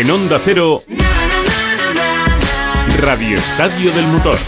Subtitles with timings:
[0.00, 0.84] En Onda Cero,
[3.00, 4.38] Radio Estadio del Motor.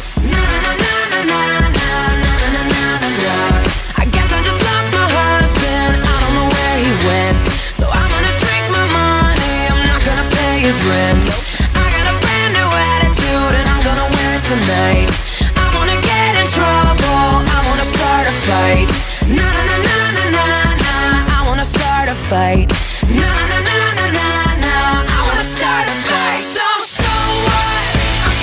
[22.30, 22.99] Fight.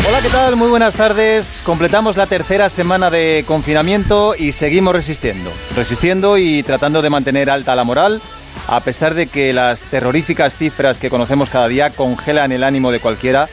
[0.07, 0.57] Hola, ¿qué tal?
[0.57, 1.61] Muy buenas tardes.
[1.63, 5.51] Completamos la tercera semana de confinamiento y seguimos resistiendo.
[5.75, 8.21] Resistiendo y tratando de mantener alta la moral,
[8.67, 12.99] a pesar de que las terroríficas cifras que conocemos cada día congelan el ánimo de
[12.99, 13.47] cualquiera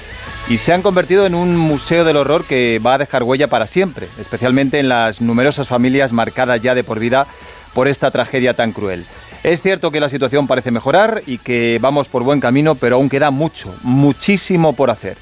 [0.48, 3.66] y se han convertido en un museo del horror que va a dejar huella para
[3.66, 7.28] siempre, especialmente en las numerosas familias marcadas ya de por vida
[7.72, 9.04] por esta tragedia tan cruel.
[9.44, 13.10] Es cierto que la situación parece mejorar y que vamos por buen camino, pero aún
[13.10, 15.18] queda mucho, muchísimo por hacer.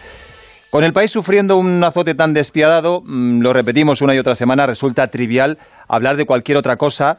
[0.70, 4.64] Con el país sufriendo un azote tan despiadado, mm, lo repetimos una y otra semana,
[4.64, 7.18] resulta trivial hablar de cualquier otra cosa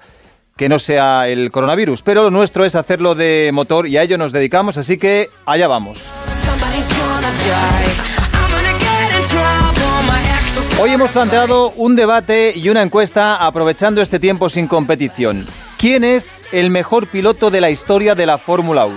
[0.56, 2.04] que no sea el coronavirus.
[2.04, 5.68] Pero lo nuestro es hacerlo de motor y a ello nos dedicamos, así que allá
[5.68, 6.10] vamos.
[10.82, 15.46] Hoy hemos planteado un debate y una encuesta aprovechando este tiempo sin competición.
[15.84, 18.96] ¿Quién es el mejor piloto de la historia de la Fórmula 1?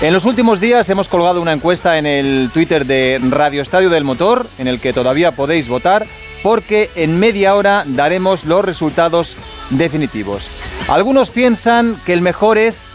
[0.00, 4.02] En los últimos días hemos colgado una encuesta en el Twitter de Radio Estadio del
[4.02, 6.06] Motor, en el que todavía podéis votar,
[6.42, 9.36] porque en media hora daremos los resultados
[9.68, 10.48] definitivos.
[10.88, 12.86] Algunos piensan que el mejor es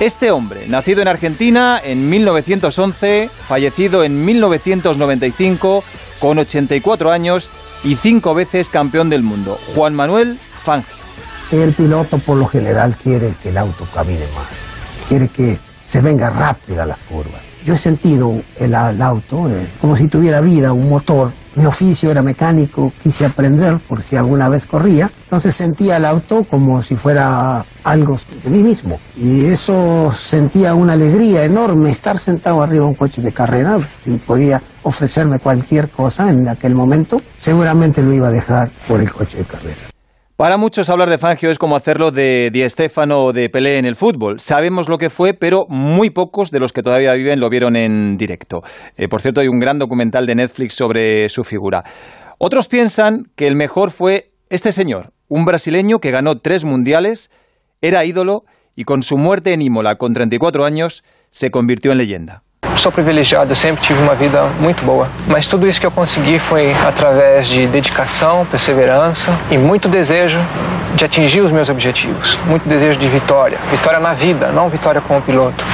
[0.00, 5.84] este hombre, nacido en Argentina en 1911, fallecido en 1995,
[6.18, 7.50] con 84 años
[7.84, 11.07] y cinco veces campeón del mundo, Juan Manuel Fangio.
[11.50, 14.66] El piloto por lo general quiere que el auto camine más,
[15.08, 17.40] quiere que se venga rápida las curvas.
[17.64, 21.32] Yo he sentido el, auto eh, como si tuviera vida, un motor.
[21.54, 25.10] Mi oficio era mecánico, quise aprender por si alguna vez corría.
[25.24, 29.00] Entonces sentía el auto como si fuera algo de mí mismo.
[29.16, 33.78] Y eso sentía una alegría enorme estar sentado arriba de un coche de carrera.
[34.04, 39.10] Si podía ofrecerme cualquier cosa en aquel momento, seguramente lo iba a dejar por el
[39.10, 39.97] coche de carrera.
[40.38, 43.84] Para muchos hablar de Fangio es como hacerlo de Di Stéfano o de Pelé en
[43.84, 44.38] el fútbol.
[44.38, 48.16] Sabemos lo que fue, pero muy pocos de los que todavía viven lo vieron en
[48.16, 48.60] directo.
[48.96, 51.82] Eh, por cierto, hay un gran documental de Netflix sobre su figura.
[52.38, 57.32] Otros piensan que el mejor fue este señor, un brasileño que ganó tres mundiales,
[57.80, 58.42] era ídolo
[58.76, 62.44] y con su muerte en Imola con 34 años se convirtió en leyenda.
[62.78, 65.08] Sou privilegiado, eu sempre tive uma vida muito boa.
[65.26, 70.38] Mas tudo isso que eu consegui foi através de dedicação, perseverança e muito desejo
[70.94, 72.36] de atingir os meus objetivos.
[72.46, 73.58] Muito desejo de vitória.
[73.72, 75.64] Vitória na vida, não vitória como piloto.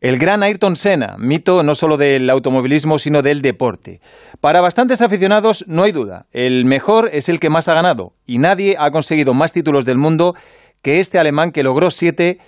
[0.00, 4.00] El gran Ayrton Senna, mito no solo del automovilismo, sino del deporte.
[4.40, 8.38] Para bastantes aficionados, no hay duda, el mejor es el que más ha ganado, y
[8.38, 10.34] nadie ha conseguido más títulos del mundo
[10.82, 12.40] que este alemán que logró siete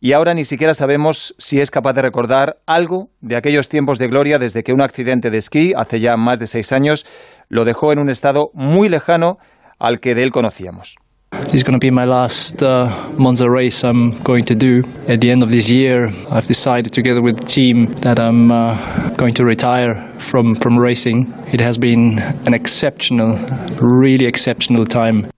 [0.00, 4.08] y ahora ni siquiera sabemos si es capaz de recordar algo de aquellos tiempos de
[4.08, 7.04] gloria desde que un accidente de esquí, hace ya más de seis años,
[7.48, 9.38] lo dejó en un estado muy lejano
[9.78, 10.96] al que de él conocíamos.
[11.44, 14.82] This is going to be my last uh, Monza race I'm going to do.
[15.06, 19.10] At the end of this year, I've decided together with the team that I'm uh,
[19.16, 21.32] going to retire from, from racing.
[21.52, 23.38] It has been an exceptional,
[23.80, 25.30] really exceptional time.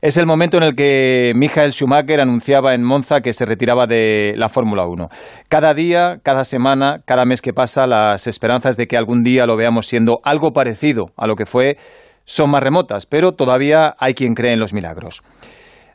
[0.00, 4.34] Es el momento en el que Michael Schumacher anunciaba en Monza que se retiraba de
[4.36, 5.08] la Fórmula 1.
[5.48, 9.56] Cada día, cada semana, cada mes que pasa, las esperanzas de que algún día lo
[9.56, 11.78] veamos siendo algo parecido a lo que fue
[12.24, 15.22] son más remotas, pero todavía hay quien cree en los milagros.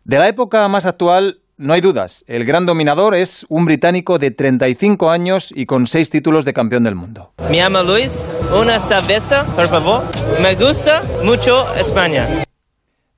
[0.03, 2.25] De la época más actual, no hay dudas.
[2.27, 6.83] El gran dominador es un británico de 35 años y con seis títulos de campeón
[6.83, 7.31] del mundo.
[7.49, 10.03] Me llamo Luis, una cerveza, por favor.
[10.41, 12.43] Me gusta mucho España.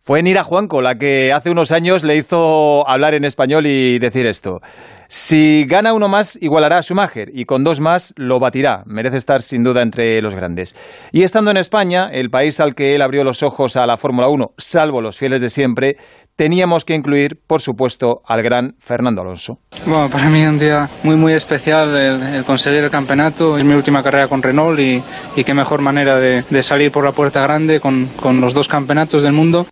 [0.08, 4.28] Fue Nira Juanco la que hace unos años le hizo hablar en español y decir
[4.28, 4.60] esto.
[5.08, 8.84] Si gana uno más, igualará a Schumacher y con dos más lo batirá.
[8.86, 10.76] Merece estar sin duda entre los grandes.
[11.12, 14.28] Y estando en España, el país al que él abrió los ojos a la Fórmula
[14.28, 15.98] 1, salvo los fieles de siempre,
[16.36, 19.58] teníamos que incluir, por supuesto, al gran Fernando Alonso.
[19.88, 23.58] Bueno, para mí es un día muy muy especial el, conseguir el campeonato.
[23.58, 25.02] Es mi última carrera con Renault y,
[25.36, 28.68] y qué mejor manera de, de salir por la puerta grande con, con los dos
[28.68, 29.66] campeonatos del mundo.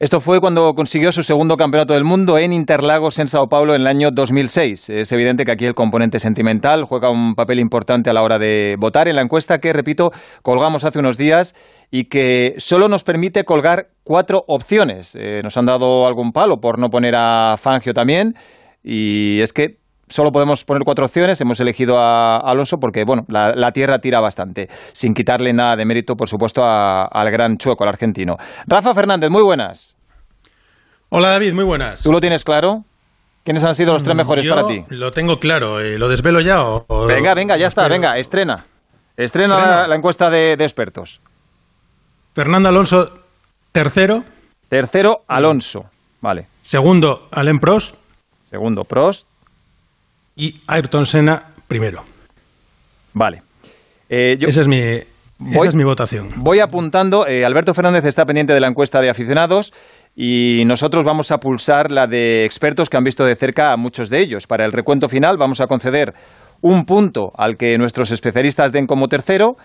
[0.00, 3.80] Esto fue cuando consiguió su segundo campeonato del mundo en Interlagos, en Sao Paulo, en
[3.80, 4.90] el año 2006.
[4.90, 8.76] Es evidente que aquí el componente sentimental juega un papel importante a la hora de
[8.78, 10.12] votar en la encuesta que, repito,
[10.42, 11.56] colgamos hace unos días
[11.90, 15.16] y que solo nos permite colgar cuatro opciones.
[15.16, 18.36] Eh, nos han dado algún palo por no poner a Fangio también
[18.84, 19.77] y es que
[20.08, 21.40] solo podemos poner cuatro opciones.
[21.40, 25.84] Hemos elegido a Alonso porque, bueno, la, la tierra tira bastante, sin quitarle nada de
[25.84, 28.36] mérito, por supuesto, a- al gran Chueco, al argentino.
[28.66, 29.96] Rafa Fernández, muy buenas.
[31.10, 32.02] Hola David, muy buenas.
[32.02, 32.84] ¿Tú lo tienes claro?
[33.44, 34.84] ¿Quiénes han sido los tres mejores Yo para ti?
[34.90, 36.84] Lo tengo claro, eh, ¿lo desvelo ya o...?
[36.86, 37.94] o- Venga, venga, ya está, espero?
[37.94, 38.66] venga, estrena.
[39.16, 41.20] Estrena la, la encuesta de, de expertos.
[42.34, 43.10] Fernando Alonso,
[43.72, 44.22] tercero.
[44.68, 45.86] Tercero, Alonso.
[46.20, 46.46] Vale.
[46.60, 47.94] Segundo, Alain Prost.
[48.50, 49.26] Segundo, Prost.
[50.38, 52.02] Y Ayrton Senna, primero.
[53.12, 53.42] Vale.
[54.08, 54.80] Eh, yo- Esa es mi,
[55.38, 56.30] Voy- esa es mi votación.
[56.36, 57.26] Voy apuntando.
[57.26, 59.72] eh, Alberto Fernández está pendiente de la encuesta de aficionados
[60.16, 64.08] y nosotros vamos a pulsar la de expertos que han visto de cerca a muchos
[64.10, 64.46] de ellos.
[64.46, 66.14] Para el recuento final vamos a conceder
[66.60, 69.56] un punto al que nuestros especialistas den como tercero,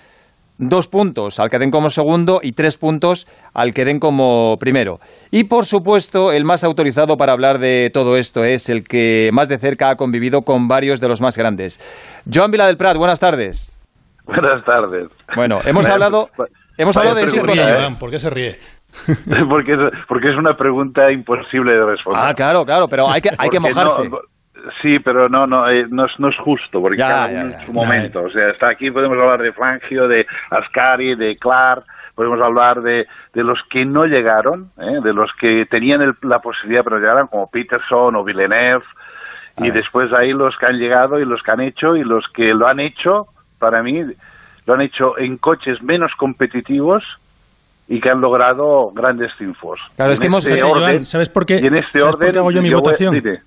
[0.57, 5.00] dos puntos al que den como segundo y tres puntos al que den como primero.
[5.31, 9.50] Y por supuesto, el más autorizado para hablar de todo esto es el que más
[9.50, 11.79] de cerca ha convivido con varios de los más grandes.
[12.31, 13.75] Joan Vila del Prat, buenas tardes.
[14.25, 15.09] Buenas tardes.
[15.35, 16.29] Bueno, hemos hablado,
[16.77, 17.89] hemos hablado de ¿Por qué se cinco ríe, pregunta, nombres.
[17.91, 17.99] Iván?
[17.99, 18.59] ¿Por qué se ríe?
[19.49, 22.21] porque, es, porque es una pregunta imposible de responder.
[22.25, 24.07] Ah, claro, claro, pero hay que, hay que mojarse.
[24.07, 24.19] no-
[24.81, 27.50] sí, pero no, no, eh, no, es, no es justo, porque Ya, cada ya, uno
[27.51, 27.60] ya.
[27.60, 28.24] en su momento.
[28.24, 31.83] O sea, está aquí podemos hablar de Fangio, de Ascari, de Clark,
[32.15, 35.00] podemos hablar de, de los que no llegaron, ¿eh?
[35.04, 38.83] de los que tenían el- la posibilidad pero llegaron, como Peterson o Villeneuve,
[39.57, 42.54] y después ahí los que han llegado y los que han hecho, y los que
[42.54, 43.27] lo han hecho,
[43.59, 44.04] para mí,
[44.66, 47.04] lo han hecho en coches menos competitivos
[47.88, 49.80] y que han logrado grandes triunfos.
[49.95, 51.59] Claro, es que hemos- este orden- Joan, ¿sabes por qué?
[51.62, 53.13] Y en este ¿Sabes por orden qué hago yo mi voy- votación?
[53.13, 53.42] dime,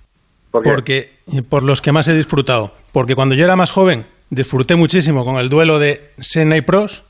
[0.63, 0.75] ¿por?
[0.75, 2.73] Porque eh, por los que más he disfrutado.
[2.91, 7.05] Porque cuando yo era más joven disfruté muchísimo con el duelo de Senna y Prost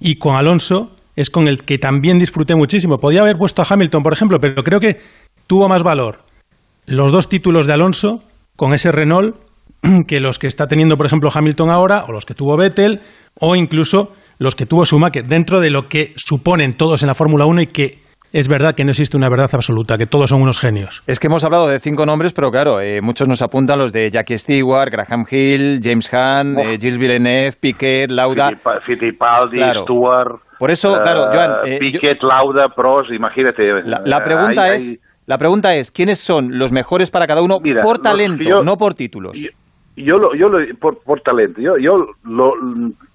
[0.00, 2.98] y con Alonso es con el que también disfruté muchísimo.
[2.98, 5.00] Podía haber puesto a Hamilton, por ejemplo, pero creo que
[5.46, 6.22] tuvo más valor
[6.86, 8.22] los dos títulos de Alonso
[8.54, 9.36] con ese Renault
[10.06, 13.00] que los que está teniendo, por ejemplo, Hamilton ahora, o los que tuvo Vettel,
[13.34, 17.46] o incluso los que tuvo Schumacher, dentro de lo que suponen todos en la Fórmula
[17.46, 17.98] 1 y que
[18.38, 21.02] es verdad que no existe una verdad absoluta, que todos son unos genios.
[21.06, 24.10] Es que hemos hablado de cinco nombres, pero claro, eh, muchos nos apuntan los de
[24.10, 28.50] Jackie Stewart, Graham Hill, James Hunt, eh, Gilles Villeneuve, Piquet, Lauda.
[28.50, 29.82] Fittipa- Fittipaldi, Claro.
[29.84, 30.40] Stewart.
[30.58, 33.62] Por eso, eh, claro, Joan, eh, Piquet, Lauda, Prost, imagínate.
[33.84, 37.42] La, la eh, pregunta hay- es, la pregunta es, ¿quiénes son los mejores para cada
[37.42, 39.38] uno Mira, por talento, yo- no por títulos?
[39.38, 39.48] Yo,
[40.04, 42.52] yo lo, yo lo, por, por talento, yo, yo lo,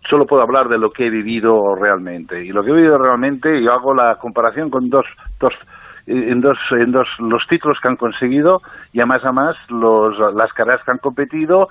[0.09, 2.43] solo puedo hablar de lo que he vivido realmente.
[2.43, 5.05] Y lo que he vivido realmente, yo hago la comparación con dos,
[5.39, 5.53] dos
[6.07, 8.61] en dos, en dos los títulos que han conseguido
[8.91, 11.67] y además a más los, las carreras que han competido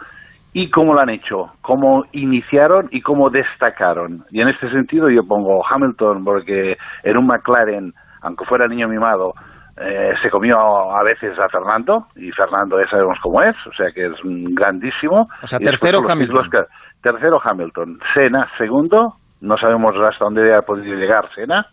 [0.53, 4.25] y cómo lo han hecho, cómo iniciaron y cómo destacaron.
[4.31, 7.93] Y en este sentido yo pongo Hamilton porque en un McLaren,
[8.23, 9.35] aunque fuera niño mimado,
[9.81, 10.59] eh, se comió
[10.95, 15.29] a veces a Fernando y Fernando ya sabemos cómo es, o sea que es grandísimo.
[15.43, 16.51] O sea, tercero Hamilton.
[16.51, 16.65] que-
[17.03, 21.67] tercero Hamilton, Senna segundo, no sabemos hasta dónde ha podido llegar Senna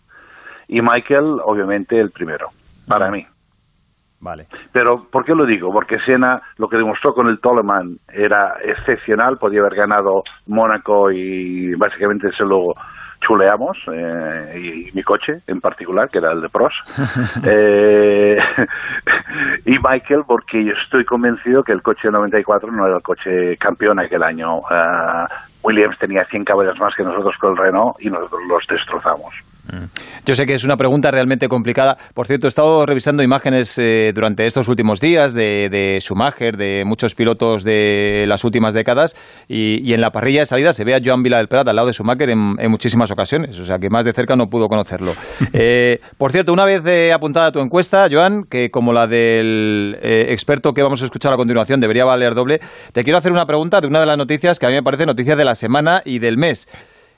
[0.69, 2.47] y Michael obviamente el primero
[2.87, 3.25] para mí.
[4.19, 4.47] Vale.
[4.71, 5.71] Pero, ¿por qué lo digo?
[5.71, 11.75] Porque Senna, lo que demostró con el Toleman era excepcional, podía haber ganado Mónaco y
[11.75, 12.73] básicamente se lo
[13.21, 16.73] chuleamos, eh, y, y mi coche en particular, que era el de Pros.
[17.43, 18.37] Eh,
[19.65, 23.99] y Michael, porque yo estoy convencido que el coche 94 no era el coche campeón
[23.99, 24.59] aquel año.
[24.69, 25.25] Ah,
[25.63, 29.33] Williams tenía 100 caballos más que nosotros con el Renault y nosotros los destrozamos.
[30.25, 31.97] Yo sé que es una pregunta realmente complicada.
[32.13, 36.83] Por cierto, he estado revisando imágenes eh, durante estos últimos días de, de Schumacher, de
[36.85, 39.15] muchos pilotos de las últimas décadas,
[39.47, 41.75] y, y en la parrilla de salida se ve a Joan Vila del Prat al
[41.75, 44.67] lado de Schumacher en, en muchísimas ocasiones, o sea que más de cerca no pudo
[44.67, 45.13] conocerlo.
[45.59, 50.27] Eh, por cierto, una vez eh, apuntada tu encuesta, Joan, que como la del eh,
[50.29, 52.59] experto que vamos a escuchar a continuación debería valer doble,
[52.91, 55.05] te quiero hacer una pregunta de una de las noticias que a mí me parece
[55.05, 56.67] noticia de la semana y del mes.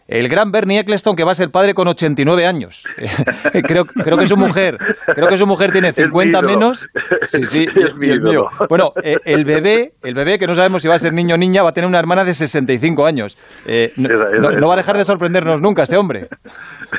[0.09, 2.83] El gran Bernie Eccleston, que va a ser padre con 89 años.
[3.63, 4.75] creo, creo que su mujer,
[5.05, 6.47] creo que su mujer tiene Es mi 50 ídolo.
[6.47, 6.89] menos.
[7.27, 8.45] Sí, sí, Es mío.
[8.67, 11.37] Bueno, eh, el bebé, el bebé que no sabemos si va a ser niño o
[11.37, 13.37] niña, va a tener una hermana de 65 años.
[13.67, 14.09] Eh, no,
[14.41, 16.27] no- no va a dejar de sorprendernos nunca este hombre.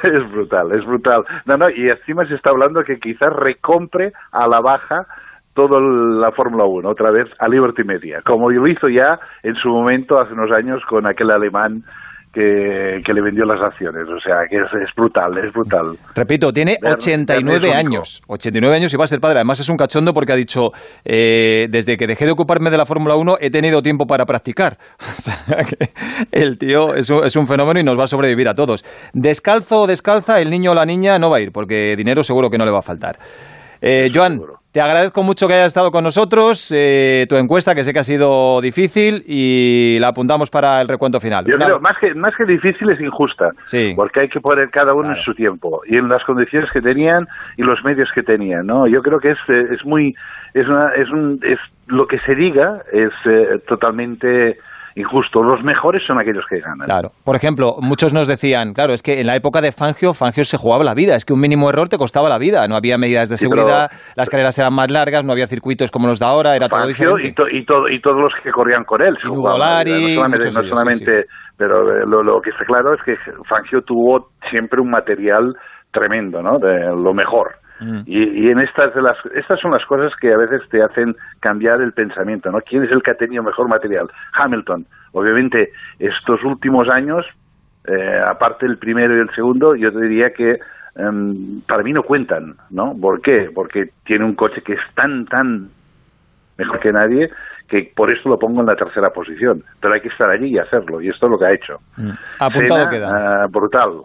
[0.04, 1.24] Es brutal, es brutal.
[1.46, 5.04] No, no, y encima se está hablando que quizás recompre a la baja
[5.52, 9.68] toda la Fórmula 1, otra vez a Liberty Media, como lo hizo ya en su
[9.68, 11.82] momento hace unos años con aquel alemán
[12.32, 14.04] que, que le vendió las acciones.
[14.08, 15.96] O sea, que es, es brutal, es brutal.
[16.14, 18.22] Repito, tiene Bernie- 89 Bernie es años.
[18.28, 19.38] 89 años y va a ser padre.
[19.38, 20.70] Además es un cachondo porque ha dicho,
[21.04, 24.78] eh, desde que dejé de ocuparme de la Fórmula 1 he tenido tiempo para practicar.
[25.20, 25.90] O sea, que
[26.32, 28.84] el tío es un, es un fenómeno y nos va a sobrevivir a todos.
[29.12, 32.48] Descalzo o descalza, el niño o la niña no va a ir porque dinero seguro
[32.48, 33.18] que no le va a faltar.
[33.82, 34.40] Eh, Joan,
[34.72, 38.04] te agradezco mucho que hayas estado con nosotros, eh, tu encuesta, que sé que ha
[38.04, 41.44] sido difícil, y la apuntamos para el recuento final.
[41.46, 43.50] Yo Una- creo, más que, más que difícil, es injusta.
[43.64, 43.94] Sí.
[43.96, 47.26] Porque hay que poner cada uno en su tiempo y en las condiciones que tenían
[47.56, 48.86] y los medios que tenían, ¿no?
[48.86, 50.14] Yo creo que es, eh, es muy...
[50.54, 54.58] Es, una, es, un, es Lo que se diga es eh, totalmente
[54.96, 55.42] injusto.
[55.42, 56.86] Los mejores son aquellos que ganan.
[56.86, 57.10] Claro.
[57.24, 60.56] Por ejemplo, muchos nos decían, claro, es que en la época de Fangio, Fangio se
[60.58, 61.14] jugaba la vida.
[61.14, 62.66] Es que un mínimo error te costaba la vida.
[62.68, 65.90] No había medidas de Sí, pero- seguridad, las carreras eran más largas, no había circuitos
[65.90, 67.28] como los de ahora, era todo diferente.
[67.28, 69.16] y, to- y, todo- y todos los que corrían con él.
[69.28, 71.24] Hugo Lari, no solamente,
[71.56, 73.14] pero eh, lo, lo que está claro es que
[73.48, 75.54] Fangio tuvo siempre un material
[75.92, 76.58] tremendo, ¿no?
[76.58, 77.52] De lo mejor.
[77.80, 78.00] Mm.
[78.06, 81.16] Y, y en estas de las estas son las cosas que a veces te hacen
[81.40, 82.60] cambiar el pensamiento, ¿no?
[82.60, 84.08] ¿Quién es el que ha tenido mejor material?
[84.34, 84.86] Hamilton.
[85.12, 87.26] Obviamente estos últimos años,
[87.86, 90.58] eh, aparte el primero y el segundo, yo te diría que
[90.96, 92.94] em, para mí no cuentan, ¿no?
[93.00, 93.50] ¿Por qué?
[93.54, 95.70] Porque tiene un coche que es tan tan
[96.58, 97.30] mejor que nadie
[97.70, 99.62] que por eso lo pongo en la tercera posición.
[99.80, 101.78] Pero hay que estar allí y hacerlo y esto es lo que ha hecho.
[101.96, 102.10] Mm.
[102.40, 103.44] Apuntado Senna, queda.
[103.44, 104.02] ah, brutal.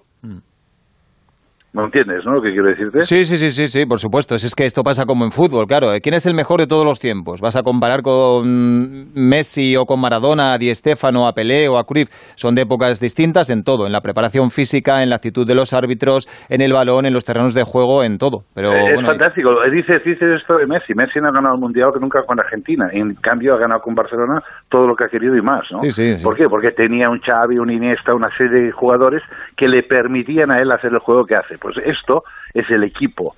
[1.75, 2.35] ¿No entiendes, no?
[2.35, 3.01] Lo que quiero decirte.
[3.01, 4.39] Sí, sí, sí, sí, sí, por supuesto.
[4.39, 5.89] Si es que esto pasa como en fútbol, claro.
[6.01, 7.41] ¿Quién es el mejor de todos los tiempos?
[7.41, 11.83] ¿Vas a comparar con Messi o con Maradona, a Di Stéfano, a Pelé o a
[11.83, 12.07] Cruyff?
[12.35, 15.73] Son de épocas distintas en todo, en la preparación física, en la actitud de los
[15.73, 18.43] árbitros, en el balón, en los terrenos de juego, en todo.
[18.53, 19.49] Pero Eh, es bueno, fantástico.
[19.69, 20.93] Dices, dices esto de Messi.
[20.95, 22.87] Messi no ha ganado el Mundial que nunca con Argentina.
[22.93, 25.81] En cambio, ha ganado con Barcelona todo lo que ha querido y más, ¿no?
[25.81, 26.23] Sí, sí, sí.
[26.23, 26.47] ¿Por qué?
[26.47, 29.21] Porque tenía un Xavi, un Iniesta, una serie de jugadores
[29.57, 31.57] que le permitían a él hacer el juego que hace.
[31.65, 33.35] Pues esto es el equipo.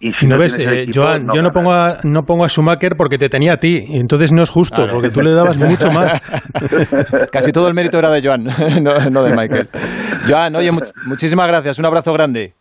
[0.00, 2.48] Y si ¿No no, ves, eh, equipo, Joan, yo no pongo, a, no pongo a
[2.48, 4.94] Schumacher porque te tenía a ti, y entonces no es justo, Claro.
[4.94, 6.20] porque tú le dabas mucho más.
[7.32, 8.44] casi todo el mérito era de Joan,
[8.82, 9.68] no, no de Michael.
[10.28, 11.78] Joan, oye, much- muchísimas gracias.
[11.78, 12.54] Un abrazo grande.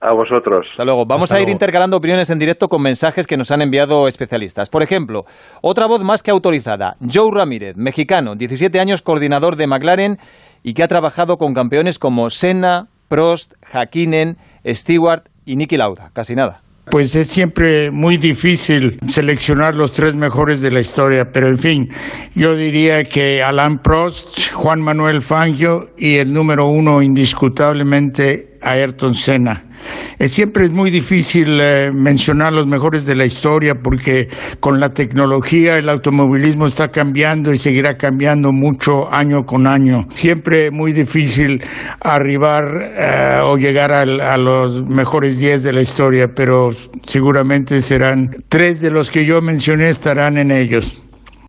[0.00, 0.66] A vosotros.
[0.70, 1.06] Hasta luego.
[1.06, 1.54] Vamos Hasta a ir luego.
[1.56, 4.68] intercalando opiniones en directo con mensajes que nos han enviado especialistas.
[4.68, 5.26] Por ejemplo,
[5.60, 10.18] otra voz más que autorizada, Joe Ramírez, mexicano, 17 años, coordinador de McLaren
[10.64, 16.10] y que ha trabajado con campeones como Senna, Prost, Hakkinen, Stewart y Niki Lauda.
[16.12, 16.60] Casi nada.
[16.90, 21.88] Pues es siempre muy difícil seleccionar los tres mejores de la historia, pero en fin,
[22.34, 29.64] yo diría que Alain Prost, Juan Manuel Fangio y el número uno indiscutablemente Ayrton Senna.
[30.20, 34.28] Es siempre es muy difícil eh, mencionar los mejores de la historia porque
[34.60, 40.06] con la tecnología el automovilismo está cambiando y seguirá cambiando mucho año con año.
[40.14, 41.60] Siempre muy difícil
[42.00, 42.64] arribar
[42.96, 46.68] eh, o llegar al- a los mejores 10 de la historia, pero
[47.02, 51.02] seguramente serán tres de los que yo mencioné estarán en ellos.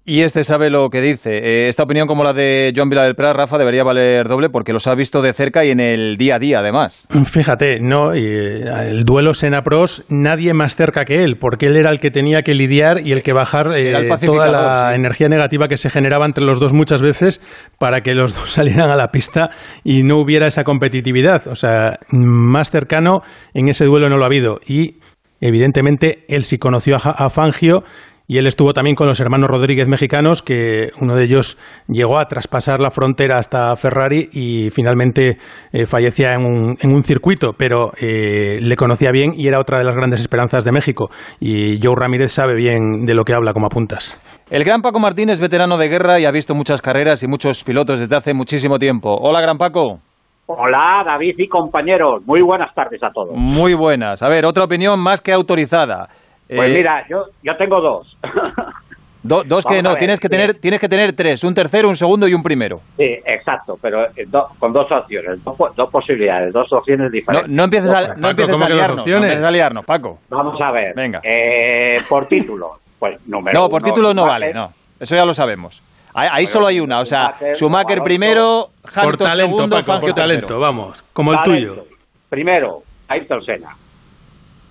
[0.05, 1.31] Y este sabe lo que dice.
[1.31, 4.73] Eh, esta opinión como la de Joan Vila del Prat, Rafa, debería valer doble porque
[4.73, 7.07] los ha visto de cerca y en el día a día, además.
[7.25, 11.89] Fíjate, no, y, eh, el duelo Sena-Pros, nadie más cerca que él, porque él era
[11.89, 14.95] el que tenía que lidiar y el que bajar eh, toda la sí.
[14.95, 17.39] energía negativa que se generaba entre los dos muchas veces
[17.79, 19.51] para que los dos salieran a la pista
[19.85, 21.47] y no hubiera esa competitividad.
[21.47, 23.21] O sea, más cercano
[23.53, 24.59] en ese duelo no lo ha habido.
[24.67, 24.97] Y
[25.39, 27.85] evidentemente él sí conoció a Fangio
[28.27, 32.25] y él estuvo también con los hermanos Rodríguez mexicanos, que uno de ellos llegó a
[32.25, 35.37] traspasar la frontera hasta Ferrari y finalmente
[35.71, 39.79] eh, fallecía en un, en un circuito, pero eh, le conocía bien y era otra
[39.79, 41.09] de las grandes esperanzas de México.
[41.39, 44.19] Y Joe Ramírez sabe bien de lo que habla como apuntas.
[44.49, 47.63] El gran Paco Martín es veterano de guerra y ha visto muchas carreras y muchos
[47.63, 49.15] pilotos desde hace muchísimo tiempo.
[49.19, 49.99] Hola, gran Paco.
[50.45, 52.21] Hola, David y compañeros.
[52.25, 53.31] Muy buenas tardes a todos.
[53.33, 54.21] Muy buenas.
[54.21, 56.09] A ver, otra opinión más que autorizada.
[56.55, 58.17] Pues Eh, mira, yo, yo tengo dos.
[59.23, 61.87] do- dos que vamos no, ver, tienes que, tener, tienes que tener tres, un tercero,
[61.89, 62.81] un segundo y un primero.
[62.97, 67.49] Sí, exacto, pero eh, do- con dos opciones, dos, po- dos posibilidades, dos opciones diferentes.
[67.49, 70.19] no empieces a, no Paco, empieces ¿cómo a liarnos, no empieces a liarnos, Paco.
[70.29, 70.93] Vamos a ver.
[70.95, 71.21] Venga.
[71.23, 74.73] Eh, por título, pues número No, por uno, título no vale, no.
[74.99, 75.81] Eso ya lo sabemos.
[76.15, 80.07] Ahí, ahí solo hay una, o sea, Schumacher, primero, por Hamilton talento, segundo, Paco, Fangio
[80.09, 80.59] por talento, tercero.
[80.59, 81.73] vamos, como el Talento.
[81.75, 81.85] tuyo.
[82.29, 83.75] Primero, Ayrton Senna.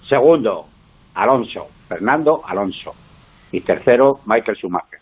[0.08, 0.66] Segundo,
[1.14, 1.66] Alonso.
[1.88, 2.92] Fernando Alonso.
[3.50, 5.00] Y tercero, Michael Schumacher.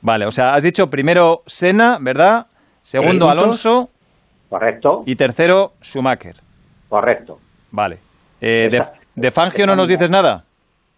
[0.00, 2.46] Vale, o sea, has dicho primero Senna, ¿verdad?
[2.82, 3.28] Segundo.
[3.28, 3.88] Alonso
[4.48, 5.02] ¿Correcto?
[5.06, 6.36] y tercero Schumacher.
[6.88, 7.38] Correcto.
[7.70, 7.98] Vale.
[8.40, 10.44] Eh, de, Esa- de Fangio no nos dices nada?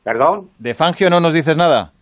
[0.02, 0.50] ¿Perdón?
[0.58, 1.92] ¿De Fangio no nos dices nada?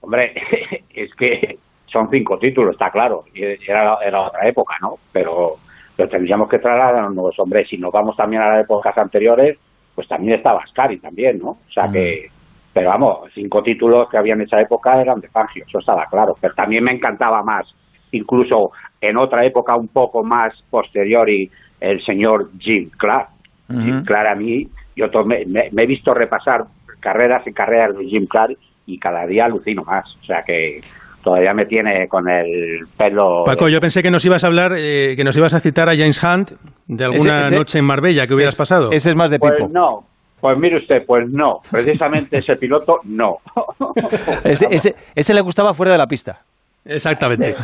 [0.00, 0.34] Hombre,
[0.94, 3.24] es que son cinco títulos, está claro.
[3.34, 4.96] Era, era otra época, ¿no?
[5.12, 5.56] Pero
[5.96, 9.58] lo tendríamos que trasladarnos, hombre, si nos vamos también a las épocas anteriores,
[9.98, 11.48] pues también estaba Ascari también, ¿no?
[11.48, 12.28] O sea que,
[12.72, 16.36] pero vamos, cinco títulos que había en esa época eran de Fangio, eso estaba claro.
[16.40, 17.66] Pero también me encantaba más,
[18.12, 21.50] incluso en otra época un poco más posterior, y
[21.80, 23.30] el señor Jim Clark.
[23.68, 24.04] Jim Ujú.
[24.04, 26.66] Clark a mí, yo tomé- me, me he visto repasar
[27.00, 30.06] carreras y carreras de Jim Clark y cada día alucino más.
[30.22, 30.84] O sea que
[31.22, 33.42] todavía me tiene con el pelo...
[33.44, 35.92] Paco, yo pensé que nos ibas a hablar, eh, que nos ibas a citar a
[35.96, 36.50] James Hunt
[36.86, 38.90] de alguna Ese- ese- noche en Marbella que hubieras Es- pasado.
[38.92, 39.68] Ese es más de Pues Pipo.
[39.72, 40.04] no,
[40.40, 41.60] pues mire usted, pues no.
[41.70, 43.38] Precisamente ese piloto, no.
[44.44, 46.38] Ese, ese- ese le gustaba fuera de la pista.
[46.84, 47.54] Exactamente.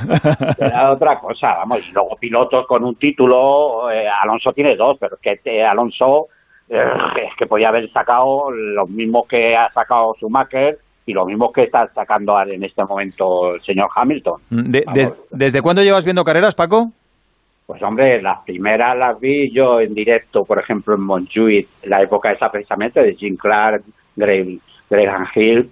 [0.59, 5.17] Era otra cosa, vamos, y luego pilotos con un título, eh, Alonso tiene dos, pero
[5.17, 6.27] es que eh, Alonso
[6.69, 11.53] eh, es que podía haber sacado los mismos que ha sacado Schumacher y los mismos
[11.53, 14.41] que está sacando en este momento el señor Hamilton.
[14.51, 16.91] De- des- ¿Desde cuándo llevas viendo carreras, Paco?
[17.67, 22.31] Pues hombre, las primeras las vi yo en directo, por ejemplo, en Montjuic, la época
[22.33, 23.83] esa precisamente de Jim Clark,
[24.17, 24.59] Greg,
[24.91, 25.71] Graham Hill,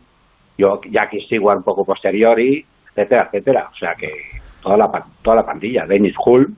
[0.56, 3.68] yo Jackie Stewart un poco posteriori, etcétera, etcétera.
[3.72, 4.10] O sea que
[4.62, 4.90] toda la,
[5.22, 6.54] toda la pandilla, Dennis Hull,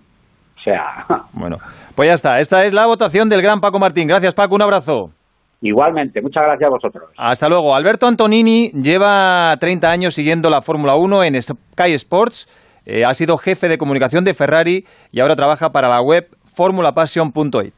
[0.57, 1.59] o sea, Bueno,
[1.97, 2.38] pues ya está.
[2.40, 4.07] Esta es la votación del gran Paco Martín.
[4.09, 4.54] Gracias, Paco.
[4.54, 5.11] Un abrazo.
[5.61, 7.04] Igualmente, muchas gracias a vosotros.
[7.16, 7.75] Hasta luego.
[7.75, 12.49] Alberto Antonini lleva 30 años siguiendo la Fórmula 1 en Sky Sports.
[12.87, 17.75] Eh, ha sido jefe de comunicación de Ferrari y ahora trabaja para la web formulapassion.it.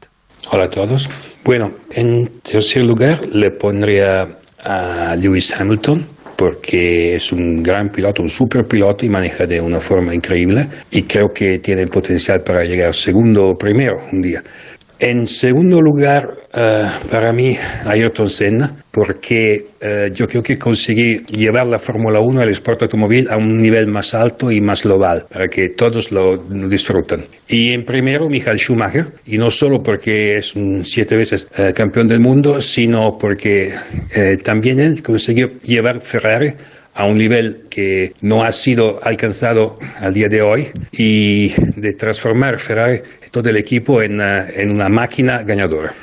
[0.51, 1.09] Hola a todos.
[1.43, 4.27] Bueno, en tercer lugar le pondría
[4.63, 6.05] a Lewis Hamilton
[6.37, 11.01] porque es un gran piloto, un super piloto y maneja de una forma increíble y
[11.03, 14.43] creo que tiene potencial para llegar segundo o primero un día.
[14.99, 21.67] En segundo lugar, eh, para mí, Ayrton Senna, porque eh, yo creo que conseguí llevar
[21.67, 25.49] la Fórmula 1 al sport automóvil a un nivel más alto y más global, para
[25.49, 27.25] que todos lo, disfruten.
[27.47, 32.07] Y en primero, Michael Schumacher, y no solo porque es un siete veces eh, campeón
[32.07, 33.73] del mundo, sino porque
[34.43, 36.53] también él consiguió llevar Ferrari
[36.97, 42.57] a un nivel que no ha sido alcanzado al día de hoy y de transformar
[42.57, 43.01] Ferrari,
[43.31, 45.93] todo el equipo, en, eh, en una máquina ganadora.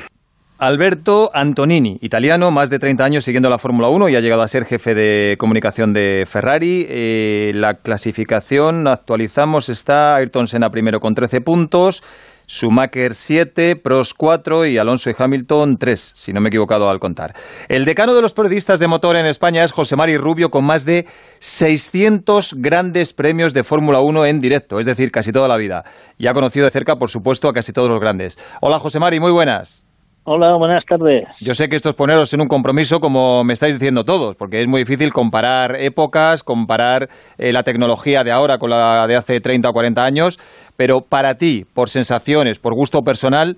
[0.59, 4.49] Alberto Antonini, italiano, más de 30 años siguiendo la Fórmula 1 y ha llegado a
[4.49, 6.87] ser jefe de comunicación de Ferrari.
[6.89, 12.05] Eh, la clasificación, actualizamos, está Ayrton Senna primero con 13 puntos,
[12.47, 16.99] Schumacher 7, Prost 4 y Alonso y Hamilton 3, si no me he equivocado al
[16.99, 17.35] contar.
[17.69, 20.85] El decano de los periodistas de motor en España es José Mari Rubio con más
[20.85, 21.07] de
[21.41, 25.85] 600 grandes premios de Fórmula 1 en directo, es decir, casi toda la vida.
[26.19, 28.39] Y ha conocido de cerca, por supuesto, a casi todos los grandes.
[28.61, 29.87] Hola José Mari, muy buenas.
[30.27, 31.25] Hola, buenas tardes.
[31.43, 34.63] Yo sé que esto es poneros en un compromiso, como me estáis diciendo todos, porque
[34.63, 39.41] es muy difícil comparar épocas, comparar eh, la tecnología de ahora con la de hace
[39.43, 40.39] 30 o 40 años,
[40.79, 43.57] pero para ti, por sensaciones, por gusto personal,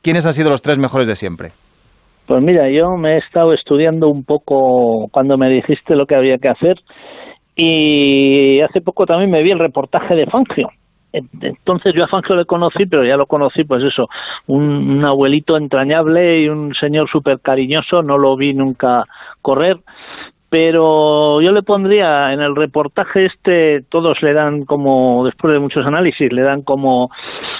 [0.00, 1.48] ¿quiénes han sido los tres mejores de siempre?
[2.28, 6.38] Pues mira, yo me he estado estudiando un poco cuando me dijiste lo que había
[6.38, 6.76] que hacer
[7.56, 10.68] y hace poco también me vi el reportaje de Fangio.
[11.12, 14.08] Entonces yo a Fangio le conocí, pero ya lo conocí, pues eso,
[14.46, 19.04] un, abuelito entrañable y un señor súper cariñoso, no lo vi nunca
[19.40, 19.78] correr,
[20.48, 25.86] pero yo le pondría en el reportaje este, todos le dan como, después de muchos
[25.86, 27.10] análisis, le dan como,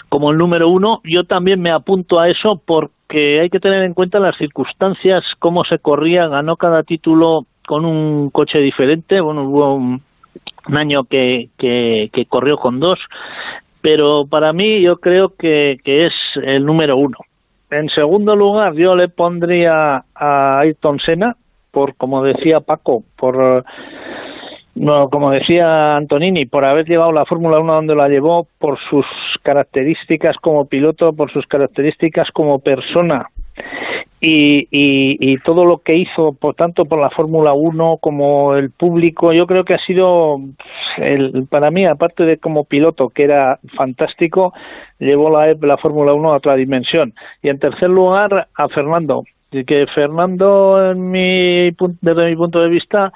[0.09, 3.95] como el número uno, yo también me apunto a eso porque hay que tener en
[3.95, 9.75] cuenta las circunstancias, cómo se corría, ganó cada título con un coche diferente, bueno, hubo
[9.75, 10.03] un,
[10.69, 12.99] un año que, que, que corrió con dos,
[13.81, 17.19] pero para mí yo creo que, que es el número uno.
[17.71, 21.37] En segundo lugar, yo le pondría a Ayrton Senna,
[21.71, 23.65] por como decía Paco, por
[24.77, 29.07] no, como decía Antonini, por haber llevado la Fórmula 1 donde la llevó, por sus
[29.43, 33.31] características como piloto, por sus características como persona
[34.21, 38.71] y, y, y todo lo que hizo, por tanto por la Fórmula 1 como el
[38.71, 40.41] público, yo creo que ha sido,
[40.97, 44.55] el, para mí, aparte de como piloto, que era fantástico,
[44.99, 47.15] llevó la, la Fórmula 1 a otra dimensión.
[47.43, 53.13] Y en tercer lugar, a Fernando, que Fernando, en mi, desde mi punto de vista,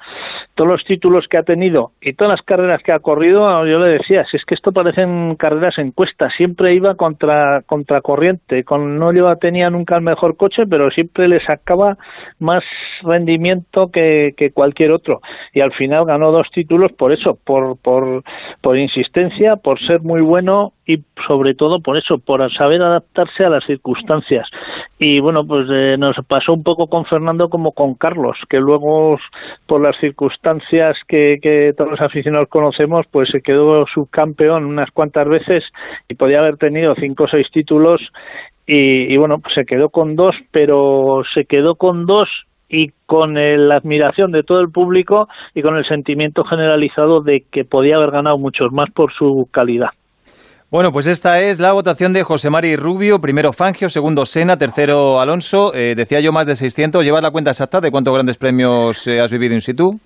[0.55, 3.97] todos los títulos que ha tenido y todas las carreras que ha corrido, yo le
[3.97, 9.11] decía, si es que esto parecen carreras encuestas, siempre iba contra, contra corriente, con, no
[9.11, 11.97] lleva, tenía nunca el mejor coche, pero siempre le sacaba
[12.39, 12.63] más
[13.03, 15.21] rendimiento que, que cualquier otro.
[15.53, 18.23] Y al final ganó dos títulos por eso, por, por,
[18.61, 23.49] por insistencia, por ser muy bueno y sobre todo por eso, por saber adaptarse a
[23.49, 24.49] las circunstancias.
[24.99, 29.17] Y bueno, pues eh, nos pasó un poco con Fernando como con Carlos, que luego
[29.67, 35.63] por las circunstancias que, todos los aficionados conocemos, pues se quedó subcampeón unas cuantas veces
[36.09, 38.01] y podía haber tenido cinco o seis títulos
[38.65, 42.29] y, y bueno, pues se quedó con dos, pero se quedó con dos
[42.69, 47.43] y con el- la admiración de todo el público y con el sentimiento generalizado de
[47.51, 49.89] que podía haber ganado muchos más por su calidad.
[50.71, 55.19] Bueno, pues esta es la votación de José Mari Rubio, primero Fangio, segundo Sena, tercero
[55.19, 55.73] Alonso.
[55.73, 57.03] Eh, decía yo más de 600.
[57.03, 59.99] ¿Llevas la cuenta exacta de cuántos grandes premios eh, has vivido in situ?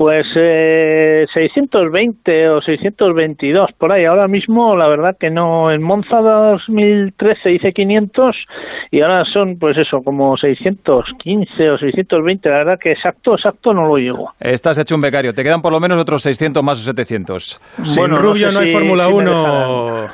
[0.00, 4.06] Pues eh, 620 o 622 por ahí.
[4.06, 5.70] Ahora mismo, la verdad que no.
[5.70, 8.34] En Monza 2013 hice 500
[8.92, 12.48] y ahora son, pues eso, como 615 o 620.
[12.48, 14.32] La verdad que exacto, exacto no lo llego.
[14.40, 15.34] Estás hecho un becario.
[15.34, 17.60] Te quedan por lo menos otros 600 más o 700.
[17.82, 20.06] Sin Bueno, no Rubio sé no, hay si- Fórmula si me 1.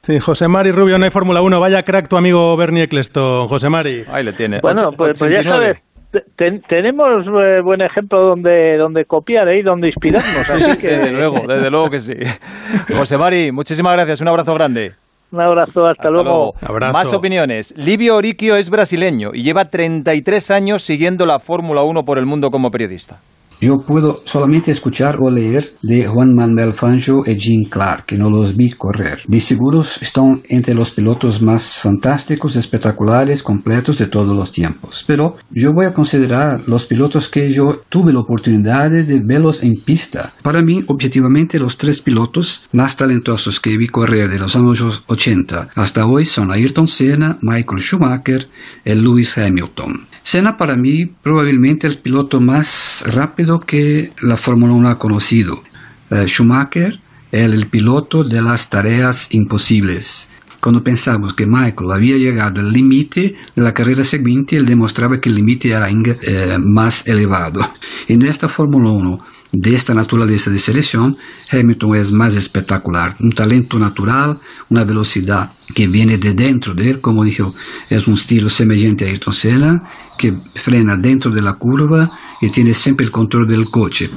[0.00, 1.60] Sin José Mari Rubio no hay Fórmula 1.
[1.60, 4.02] Vaya crack tu amigo Bernie Eccleston, José Mari.
[4.10, 4.60] Ahí le tiene.
[4.62, 5.76] Bueno, pues, pues ya sabes.
[6.12, 9.60] Te- ten- tenemos eh, buen ejemplo donde donde copiar ¿eh?
[9.60, 10.48] y donde inspirarnos.
[10.50, 12.14] Así que Desde luego, desde luego que sí.
[12.96, 14.20] José Mari, muchísimas gracias.
[14.20, 14.92] Un abrazo grande.
[15.32, 16.54] un abrazo, hasta, luego.
[16.92, 17.74] Más opiniones.
[17.76, 22.50] Livio Oriquio es brasileño y lleva 33 años siguiendo la Fórmula 1 por el mundo
[22.50, 23.18] como periodista.
[23.60, 28.28] Yo puedo solamente escuchar o leer de Juan Manuel Fangio y Jim Clark, que no
[28.28, 29.20] los vi correr.
[29.26, 35.04] De seguros están entre los pilotos más fantásticos, espectaculares, completos de todos los tiempos.
[35.06, 39.74] Pero yo voy a considerar los pilotos que yo tuve la oportunidad de verlos en
[39.84, 40.32] pista.
[40.42, 45.70] Para mí, objetivamente, los tres pilotos más talentosos que vi correr de los años 80
[45.74, 48.48] hasta hoy son Ayrton Senna, Michael Schumacher
[48.84, 50.06] y Lewis Hamilton.
[50.26, 55.62] Senna para mí probablemente el piloto más rápido que la Fórmula 1 ha conocido.
[56.10, 56.98] Eh, Schumacher
[57.30, 60.28] es el piloto de las tareas imposibles.
[60.58, 65.28] Cuando pensamos que Michael había llegado al límite de la carrera siguiente, él demostraba que
[65.28, 67.60] el límite era eh, más elevado.
[68.08, 69.20] En esta Fórmula 1
[69.52, 71.16] de esta naturaleza de selección,
[71.50, 77.00] Hamilton es más espectacular, un talento natural, una velocidad que viene de dentro de él,
[77.00, 77.54] como dijo,
[77.88, 79.82] es un estilo semejante a Ayrton Senna,
[80.18, 84.10] que frena dentro de la curva y tiene siempre el control del coche.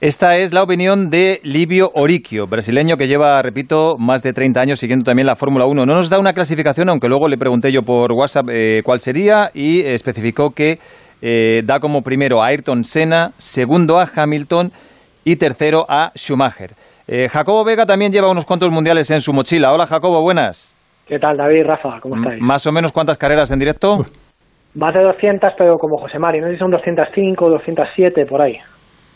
[0.00, 4.80] Esta es la opinión de Livio Oriquio, brasileño que lleva, repito, más de 30 años
[4.80, 5.84] siguiendo también la Fórmula 1.
[5.84, 9.50] No nos da una clasificación, aunque luego le pregunté yo por WhatsApp eh, cuál sería
[9.52, 10.78] y especificó que
[11.22, 14.70] eh, da como primero a Ayrton Senna, segundo a Hamilton
[15.24, 16.72] y tercero a Schumacher.
[17.06, 19.72] Eh, Jacobo Vega también lleva unos cuantos mundiales en su mochila.
[19.72, 20.76] Hola Jacobo, buenas.
[21.06, 22.00] ¿Qué tal, David, Rafa?
[22.00, 22.40] ¿Cómo estáis?
[22.40, 24.06] Más o menos cuántas carreras en directo.
[24.76, 28.40] Más de 200, pero como José Mari, no sé si son 205 o 207 por
[28.40, 28.58] ahí.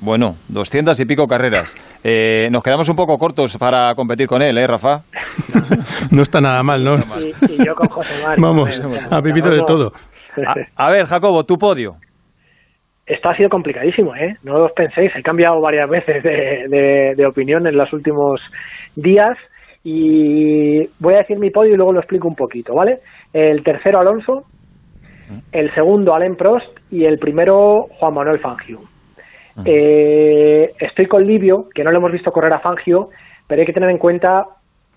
[0.01, 1.77] Bueno, 200 y pico carreras.
[2.03, 5.03] Eh, nos quedamos un poco cortos para competir con él, ¿eh, Rafa?
[6.11, 6.97] No está nada mal, ¿no?
[6.97, 8.43] Y, y yo con José Mari.
[8.43, 9.93] Vamos, ha vivido de todo.
[10.77, 11.97] A, a ver, Jacobo, tu podio.
[13.07, 14.37] Esto ha sido complicadísimo, ¿eh?
[14.45, 18.41] No os penséis, he cambiado varias veces de, de- de opinión en los últimos
[18.97, 19.37] días
[19.83, 23.01] y voy a decir mi podio y luego lo explico un poquito, ¿vale?
[23.35, 24.45] El tercero Alonso,
[25.53, 28.79] el segundo Alain Prost y el primero Juan Manuel Fangio.
[29.65, 33.11] Eh, estoy con Livio, que no lo hemos visto correr a Fangio,
[33.47, 34.47] pero hay que tener en cuenta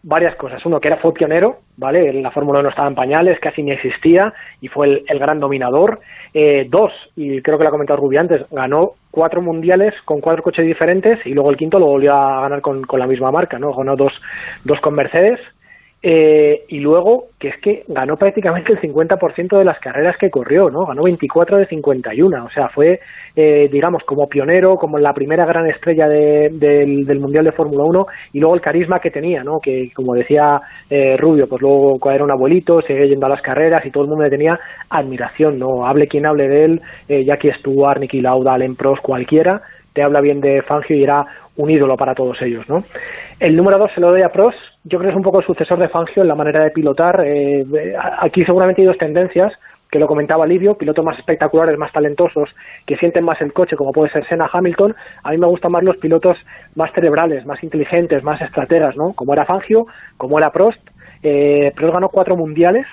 [0.04, 0.66] varias cosas.
[0.66, 2.14] Uno, que era fue pionero, ¿vale?
[2.14, 6.00] La Fórmula 1 estaba en pañales, casi ni existía y fue el, gran dominador.
[6.34, 10.44] Eh, dos, y creo que lo ha comentado Rubio antes, ganó cuatro mundiales con cuatro
[10.44, 13.58] coches diferentes y luego el quinto lo volvió a ganar con, con la misma marca,
[13.58, 13.74] ¿no?
[13.74, 14.14] Ganó dos,
[14.64, 15.40] dos con Mercedes.
[16.04, 20.70] Eh, y luego, que es que ganó prácticamente el 50% de las carreras que corrió,
[20.70, 20.86] ¿no?
[20.86, 23.00] Ganó 24 de 51, o sea, fue,
[23.36, 28.06] eh, digamos, como pionero, como la primera gran estrella de- del, Mundial de Fórmula 1,
[28.34, 29.60] y luego el carisma que tenía, ¿no?
[29.60, 33.84] Que, como decía eh, Rubio, pues luego era un abuelito, seguía yendo a las carreras
[33.86, 34.58] y todo el mundo le tenía
[34.92, 35.86] admiración, ¿no?
[35.88, 39.62] Hable quien hable de él, eh, Jackie Stewart, Niki Lauda, Alain Prost, cualquiera,
[39.94, 41.26] te habla bien de Fangio y era
[41.58, 42.84] un ídolo para todos ellos, ¿no?
[43.40, 45.46] El número dos se lo doy a Prost, yo creo que es un poco el
[45.46, 47.22] sucesor de Fangio en la manera de pilotar.
[47.26, 47.66] eh,
[48.20, 49.54] aquí seguramente hay dos tendencias,
[49.90, 52.50] que lo comentaba Livio, pilotos más espectaculares, más talentosos,
[52.86, 54.96] que sienten más el coche, como puede ser Senna Hamilton.
[55.24, 56.38] A mí me gustan más los pilotos
[56.76, 59.14] más cerebrales, más inteligentes, más estrategas, ¿no?
[59.14, 60.80] Como era Fangio, como era Prost.
[61.24, 62.86] Eh, Prost ganó cuatro mundiales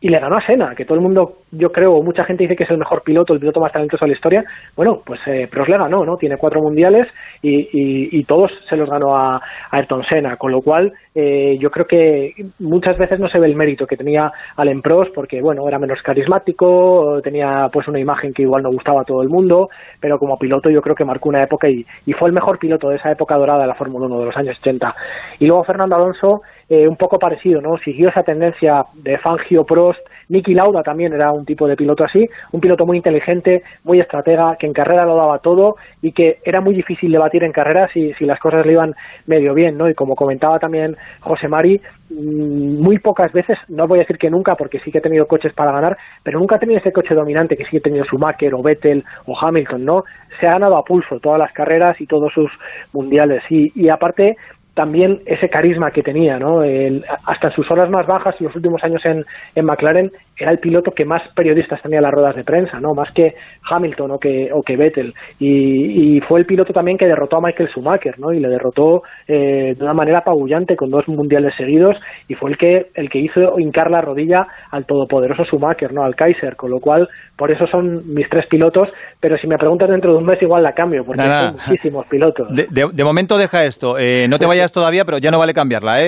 [0.00, 2.62] y le ganó a Senna, que todo el mundo, yo creo, mucha gente dice que
[2.64, 4.44] es el mejor piloto, el piloto más talentoso de la historia.
[4.76, 6.16] Bueno, pues eh, Prost le ganó, ¿no?
[6.16, 7.08] Tiene cuatro mundiales
[7.42, 9.40] y, y- y todos se los ganó a,
[9.72, 13.56] Ayrton Senna, con lo cual eh, yo creo que muchas veces no se ve el
[13.56, 18.42] mérito que tenía Alain Prost porque, bueno, era menos carismático, tenía pues una imagen que
[18.42, 19.68] igual no gustaba a todo el mundo,
[20.00, 22.88] pero como piloto yo creo que marcó una época y, y fue el mejor piloto
[22.88, 24.94] de esa época dorada de la Fórmula 1 de los años 80.
[25.40, 27.78] Y luego Fernando Alonso, eh, un poco parecido, ¿no?
[27.78, 32.28] Siguió esa tendencia de Fangio, Prost, Niki Lauda también era un tipo de piloto así,
[32.52, 36.60] un piloto muy inteligente, muy estratega, que en carrera lo daba todo y que era
[36.60, 38.94] muy difícil debatir en carrera si, si las cosas le iban
[39.26, 39.88] medio bien, ¿no?
[39.88, 44.30] Y como comentaba también José Mari, mm, muy pocas veces, no voy a decir que
[44.30, 47.14] nunca, porque sí que ha tenido coches para ganar, pero nunca ha tenido ese coche
[47.14, 50.04] dominante que sí ha tenido Schumacher o Vettel o Hamilton, ¿no?
[50.38, 52.50] Se ha ganado a pulso todas las carreras y todos sus
[52.92, 53.42] mundiales.
[53.48, 54.36] Y, y aparte,
[54.78, 56.62] también ese carisma que tenía, ¿no?
[56.62, 59.24] El- hasta en sus horas más bajas y los últimos años en,
[59.56, 62.94] en McLaren era el piloto que más periodistas tenía en las ruedas de prensa, ¿no?
[62.94, 63.34] Más que
[63.68, 65.12] Hamilton o que, o que Vettel.
[65.40, 68.32] Y, y fue el piloto también que derrotó a Michael Schumacher, ¿no?
[68.32, 71.96] Y le derrotó eh, de una manera apabullante con dos mundiales seguidos
[72.28, 76.04] y fue el que, el que hizo hincar la rodilla al todopoderoso Schumacher, ¿no?
[76.04, 78.88] Al Kaiser, con lo cual, por eso son mis tres pilotos,
[79.20, 82.46] pero si me preguntas dentro de un mes igual la cambio, porque son muchísimos pilotos.
[82.54, 83.96] De, de- de momento deja esto.
[83.98, 86.02] Eh, no te vayas todavía, pero ya no vale cambiarla.
[86.02, 86.06] ¿eh?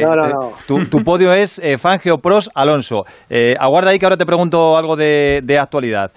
[0.00, 0.52] Eh, No, no, eh, no.
[0.66, 3.04] Tu, tu podio es eh, Fangio, Pros, Alonso.
[3.30, 6.10] Eh, aguarda ahí que ahora te pregunto algo de, de actualidad.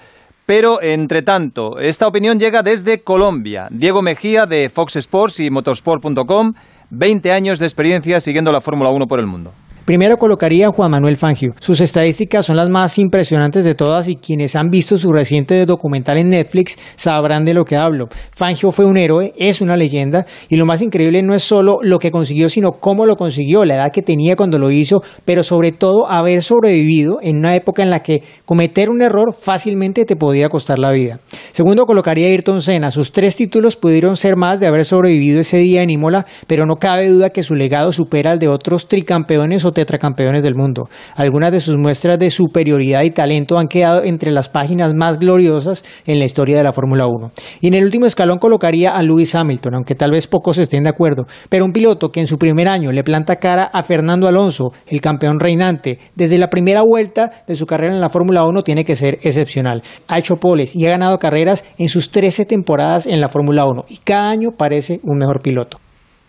[0.45, 3.67] Pero, entre tanto, esta opinión llega desde Colombia.
[3.71, 6.53] Diego Mejía, de Fox Sports y Motorsport.com,
[6.91, 9.51] 20 años de experiencia siguiendo la Fórmula 1 por el mundo.
[9.85, 11.53] Primero colocaría a Juan Manuel Fangio.
[11.59, 16.17] Sus estadísticas son las más impresionantes de todas y quienes han visto su reciente documental
[16.17, 18.07] en Netflix sabrán de lo que hablo.
[18.35, 21.99] Fangio fue un héroe, es una leyenda y lo más increíble no es solo lo
[21.99, 25.71] que consiguió, sino cómo lo consiguió, la edad que tenía cuando lo hizo, pero sobre
[25.71, 30.49] todo haber sobrevivido en una época en la que cometer un error fácilmente te podía
[30.49, 31.19] costar la vida.
[31.51, 32.89] Segundo colocaría a Ayrton Senna.
[32.89, 36.77] Sus tres títulos pudieron ser más de haber sobrevivido ese día en Imola, pero no
[36.77, 40.89] cabe duda que su legado supera al de otros tricampeones o tetracampeones del mundo.
[41.15, 45.83] Algunas de sus muestras de superioridad y talento han quedado entre las páginas más gloriosas
[46.07, 47.31] en la historia de la Fórmula 1.
[47.61, 50.89] Y en el último escalón colocaría a Lewis Hamilton, aunque tal vez pocos estén de
[50.89, 54.71] acuerdo, pero un piloto que en su primer año le planta cara a Fernando Alonso,
[54.87, 58.83] el campeón reinante, desde la primera vuelta de su carrera en la Fórmula 1 tiene
[58.83, 59.83] que ser excepcional.
[60.07, 63.85] Ha hecho poles y ha ganado carreras en sus 13 temporadas en la Fórmula 1
[63.89, 65.84] y cada año parece un mejor piloto.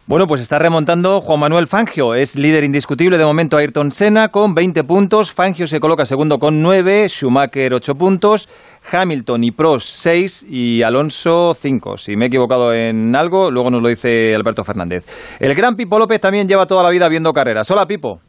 [0.08, 2.14] Bueno, pues está remontando Juan Manuel Fangio.
[2.14, 5.32] Es líder indiscutible de momento Ayrton Senna con 20 puntos.
[5.32, 7.08] Fangio se coloca segundo con 9.
[7.08, 8.48] Schumacher 8 puntos.
[8.92, 11.96] Hamilton y Prost 6 y Alonso 5.
[11.96, 15.04] Si me he equivocado en algo, luego nos lo dice Alberto Fernández.
[15.40, 17.68] El gran Pipo López también lleva toda la vida viendo carreras.
[17.72, 18.20] Hola Pipo.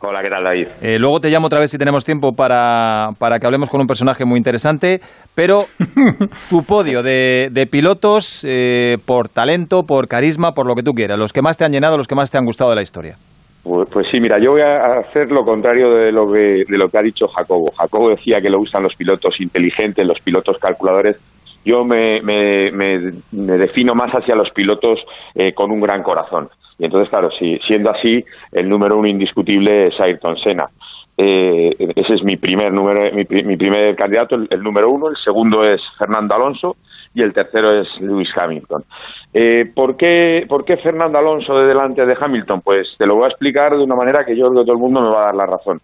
[0.00, 0.68] Hola, ¿qué tal, David?
[0.80, 3.86] Eh, luego te llamo otra vez si tenemos tiempo para, para que hablemos con un
[3.88, 5.00] personaje muy interesante,
[5.34, 5.64] pero
[6.50, 11.18] tu podio de, de pilotos eh, por talento, por carisma, por lo que tú quieras,
[11.18, 13.16] los que más te han llenado, los que más te han gustado de la historia.
[13.64, 16.88] Pues, pues sí, mira, yo voy a hacer lo contrario de lo que de lo
[16.88, 17.72] que ha dicho Jacobo.
[17.76, 21.18] Jacobo decía que lo usan los pilotos inteligentes, los pilotos calculadores.
[21.64, 25.00] Yo me, me, me- me defino más hacia los pilotos
[25.34, 26.48] eh, con un gran corazón.
[26.78, 30.68] Y entonces, claro, si, siendo así, el número uno indiscutible es Ayrton Senna.
[31.20, 35.08] Eh, ese es mi primer número, mi, mi primer candidato, el, número uno.
[35.08, 36.76] El segundo es Fernando Alonso
[37.12, 38.84] y el tercero es Lewis Hamilton.
[39.34, 42.60] Eh, ¿por, qué, ¿Por qué Fernando Alonso de delante de Hamilton?
[42.60, 44.82] Pues te lo voy a explicar de una manera que yo creo que todo el
[44.82, 45.80] mundo me va a dar la razón.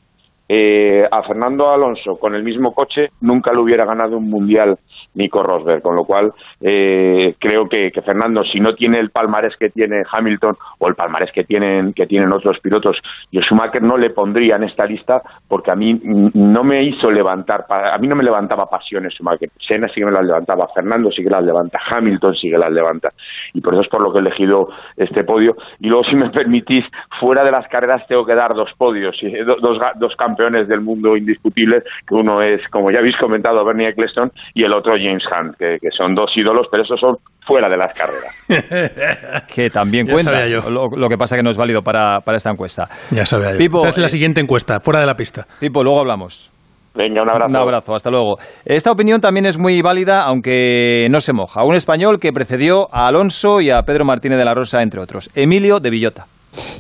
[0.49, 4.79] Eh, a Fernando Alonso con el mismo coche nunca le hubiera ganado un mundial
[5.15, 9.57] Nico Rosberg, con lo cual eh, creo que, que Fernando, si no tiene el palmarés
[9.57, 12.97] que tiene Hamilton o el palmarés que tienen que tienen otros pilotos,
[13.31, 17.67] yo Schumacher no le pondría en esta lista porque a mí no me hizo levantar,
[17.69, 21.23] a mí no me levantaba pasiones Schumacher, Senna sí que me las levantaba, Fernando sí
[21.23, 23.11] que las levanta, Hamilton sí que las levanta.
[23.53, 25.57] Y por eso es por lo que he elegido este podio.
[25.81, 26.85] Y luego si me permitís
[27.21, 30.81] fuera de las carreras tengo que dar dos podios do- dos, ga- dos campeones del
[30.81, 35.23] mundo indiscutibles que uno es como ya habéis comentado Bernie Eccleston y el otro James
[35.31, 38.35] Hunt que, que son dos ídolos pero esos son fuera de las carreras
[39.55, 40.47] Que también cuenta.
[40.49, 40.69] yo.
[40.71, 42.85] Lo, lo que pasa que no es válido para, para esta encuesta.
[43.11, 43.59] Ya sabía yo.
[43.59, 45.47] Pipo, Esa es la eh, siguiente encuesta, fuera de la pista.
[45.61, 46.51] Pipo, luego hablamos.
[46.95, 47.51] Venga, un abrazo.
[47.51, 48.37] Un abrazo, hasta luego.
[48.65, 51.65] Esta opinión también es muy válida, aunque no se moja.
[51.65, 55.29] Un español que precedió a Alonso y a Pedro Martínez de la Rosa, entre otros.
[55.35, 56.27] Emilio de Villota.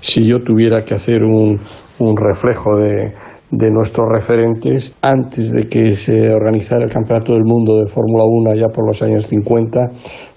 [0.00, 1.58] si yo tuviera que hacer un,
[1.98, 3.12] un reflejo de,
[3.50, 8.50] de nuestros referentes, antes de que se organizara el Campeonato del Mundo de Fórmula 1
[8.50, 9.80] allá por los años 50,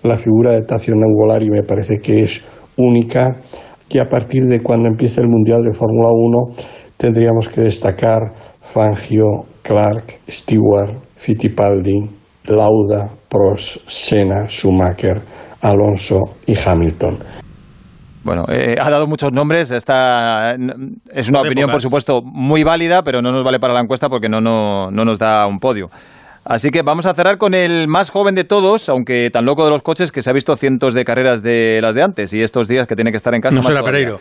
[0.03, 2.41] la figura de Tazio Nangolari me parece que es
[2.77, 3.41] única,
[3.89, 6.65] que a partir de cuando empiece el Mundial de Fórmula 1
[6.97, 12.09] tendríamos que destacar Fangio, Clark, Stewart, Fittipaldi,
[12.45, 15.21] Lauda, Prost, Senna, Schumacher,
[15.61, 17.17] Alonso y Hamilton.
[18.27, 19.71] Bueno, eh, ha dado muchos nombres.
[19.71, 20.57] Esta
[21.13, 24.27] es una opinión, por supuesto, muy válida, pero no nos vale para la encuesta porque
[24.27, 25.89] no, no, no nos da un podio.
[26.43, 29.71] Así que vamos a cerrar con el más joven de todos, aunque tan loco de
[29.71, 32.67] los coches que se ha visto cientos de carreras de las de antes y estos
[32.67, 33.55] días que tiene que estar en casa.
[33.55, 33.99] No más será todavía.
[33.99, 34.19] Pereiro.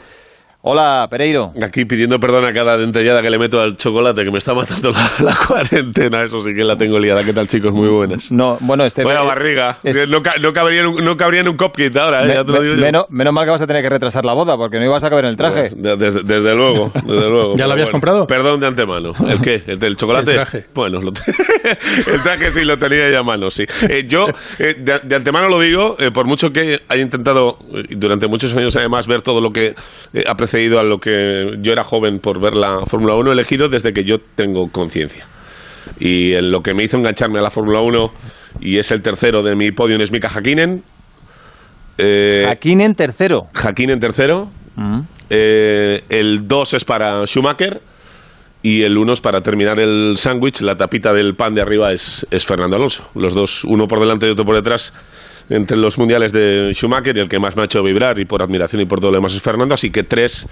[0.63, 1.53] Hola, Pereiro.
[1.63, 4.91] Aquí pidiendo perdón a cada dentellada que le meto al chocolate, que me está matando
[4.91, 6.25] la, la cuarentena.
[6.25, 7.23] Eso sí que la tengo liada.
[7.23, 7.73] ¿Qué tal, chicos?
[7.73, 8.33] Muy buenas.
[8.33, 9.05] No, bueno, este...
[9.05, 9.79] Buena barriga.
[10.09, 12.27] No, ca- no cabría en un, no cabría en un cupcake ahora, ¿eh?
[12.29, 12.83] Me- Ya te lo me- digo yo.
[12.83, 15.09] menos, menos mal que vas a tener que retrasar la boda, porque no ibas a
[15.11, 15.71] caber en el traje.
[15.71, 17.55] De- Desde, desde luego, desde luego.
[17.57, 18.27] ¿Ya lo habías comprado?
[18.27, 19.13] Perdón de antemano.
[19.29, 19.63] ¿El qué?
[19.69, 20.31] ¿El del chocolate?
[20.33, 20.65] El traje.
[20.75, 21.11] Bueno, lo
[22.13, 23.65] el traje sí lo tenía ya a mano, sí.
[23.89, 24.27] Eh, yo,
[24.59, 27.59] eh, de, de antemano lo digo, eh, por mucho que haya intentado
[27.91, 29.77] durante muchos años además ver todo lo que
[30.13, 33.33] eh, ha precedido a lo que yo era joven por ver la Fórmula 1, he
[33.33, 35.27] elegido desde que yo tengo conciencia.
[35.99, 38.13] Y en lo que me hizo engancharme a la Fórmula 1,
[38.61, 40.85] y es el tercero de mi podio, es Mika Hakkinen.
[41.99, 43.49] Eh, Hakkinen tercero.
[43.55, 44.49] Hakkinen tercero.
[44.77, 45.01] Mm.
[45.31, 47.81] Eh, el 2 es para Schumacher
[48.63, 50.61] y el 1 es para terminar el sándwich.
[50.61, 53.09] La tapita del pan de arriba es, es Fernando Alonso.
[53.17, 54.93] Los dos, uno por delante y otro por detrás,
[55.49, 58.43] entre los mundiales de Schumacher y el que más me ha hecho vibrar y por
[58.43, 59.75] admiración y por todo lo demás es Fernando.
[59.75, 60.47] Así que tres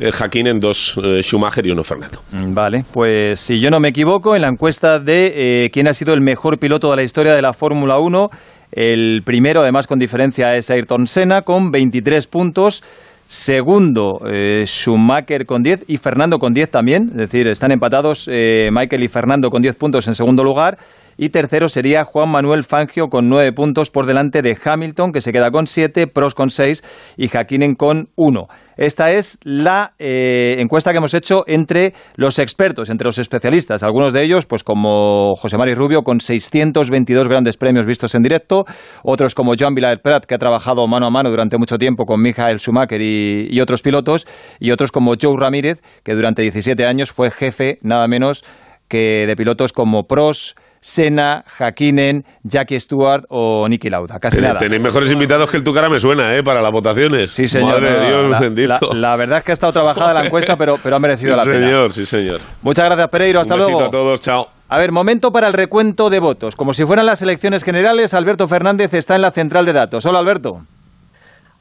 [0.00, 2.20] eh, dos eh, Schumacher y uno Fernando.
[2.32, 5.94] Mm, Vale, pues si yo no me equivoco, en la encuesta de eh, quién ha
[5.94, 8.30] sido el mejor piloto de la historia de la Fórmula 1,
[8.72, 12.82] el primero, además con diferencia, es Ayrton Senna con 23 puntos.
[13.26, 17.10] Segundo, eh, Schumacher con 10 y Fernando con 10 también.
[17.10, 20.78] Es decir, están empatados Michael y Fernando con 10 puntos en segundo lugar.
[21.22, 25.32] Y tercero sería Juan Manuel Fangio con 9 puntos por delante de Hamilton, que se
[25.32, 26.82] queda con 7, Prost con 6
[27.18, 28.46] y Hakkinen con 1.
[28.78, 33.82] Esta es la eh, encuesta que hemos hecho entre los expertos, entre los especialistas.
[33.82, 38.64] Algunos de ellos, pues como José Mari Rubio, con 622 grandes premios vistos en directo.
[39.04, 42.22] Otros como Joan Vilaer Prat, que ha trabajado mano a mano durante mucho tiempo con
[42.22, 44.26] Michael Schumacher y, y otros pilotos.
[44.58, 48.42] Y otros como Joe Ramírez, que durante 17 años fue jefe, nada menos
[48.88, 54.18] que de pilotos como Prost, Senna, Hakkinen, Jackie Stewart o Niki Lauda.
[54.18, 54.58] Casi nada.
[54.58, 56.42] Tenéis mejores invitados que el tu cara me suena, ¿eh?
[56.42, 57.30] Para las votaciones.
[57.30, 57.80] Sí, señor.
[57.80, 58.92] Madre de no, Dios la, bendito.
[58.94, 61.36] la- la verdad es que ha estado trabajada la encuesta, pero, pero ha merecido sí,
[61.38, 61.66] la pena.
[61.66, 62.40] señor, sí, señor.
[62.62, 63.40] Muchas gracias, Pereiro.
[63.40, 63.82] Hasta Un luego.
[63.82, 64.48] a todos, chao.
[64.68, 66.54] A ver, momento para el recuento de votos.
[66.56, 70.06] Como si fueran las elecciones generales, Alberto Fernández está en la central de datos.
[70.06, 70.62] Hola, Alberto.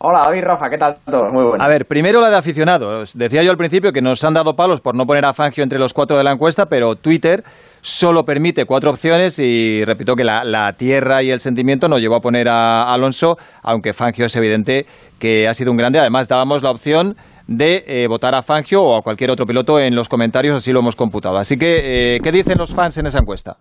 [0.01, 1.29] Hola David, Rafa, ¿qué tal todos?
[1.33, 1.65] Muy buenas.
[1.65, 3.17] A ver, primero la de aficionados.
[3.17, 5.77] Decía yo al principio que nos han dado palos por no poner a Fangio entre
[5.77, 7.43] los cuatro de la encuesta, pero Twitter
[7.81, 12.21] solo permite cuatro opciones y repito que la, tierra y el sentimiento nos llevó a
[12.21, 14.85] poner a Alonso, aunque Fangio es evidente
[15.19, 15.99] que ha sido un grande.
[15.99, 19.95] Además, dábamos la opción de eh, votar a Fangio o a cualquier otro piloto en
[19.95, 21.37] los comentarios, así lo hemos computado.
[21.37, 23.57] Así que, eh, ¿qué dicen los fans en esa encuesta?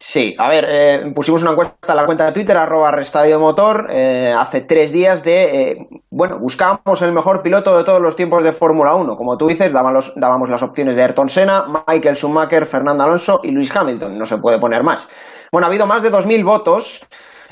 [0.00, 3.88] Sí, a ver, eh, pusimos una encuesta en la cuenta de Twitter, arroba Restadio Motor,
[3.90, 8.44] eh, hace tres días de, eh, bueno, buscábamos el mejor piloto de todos los tiempos
[8.44, 9.16] de Fórmula 1.
[9.16, 10.14] Como tú dices, dábamos,
[10.48, 14.16] las opciones de Ayrton Senna, Michael Schumacher, Fernando Alonso y Luis Hamilton.
[14.16, 15.08] No se puede poner más.
[15.50, 17.00] Bueno, ha habido más de 2.000 votos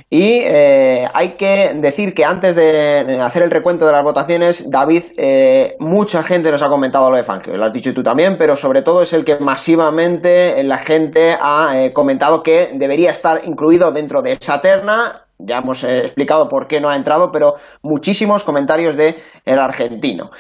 [0.08, 5.02] y eh, hay que decir que antes de hacer el recuento de las votaciones, David,
[5.16, 8.56] eh, mucha gente nos ha comentado lo de Fangio, lo has dicho tú también, pero
[8.56, 13.90] sobre todo es el que masivamente la gente ha eh, comentado que debería estar incluido
[13.90, 15.22] dentro de esa terna.
[15.38, 20.30] Ya hemos explicado por qué no ha entrado, pero muchísimos comentarios de el argentino.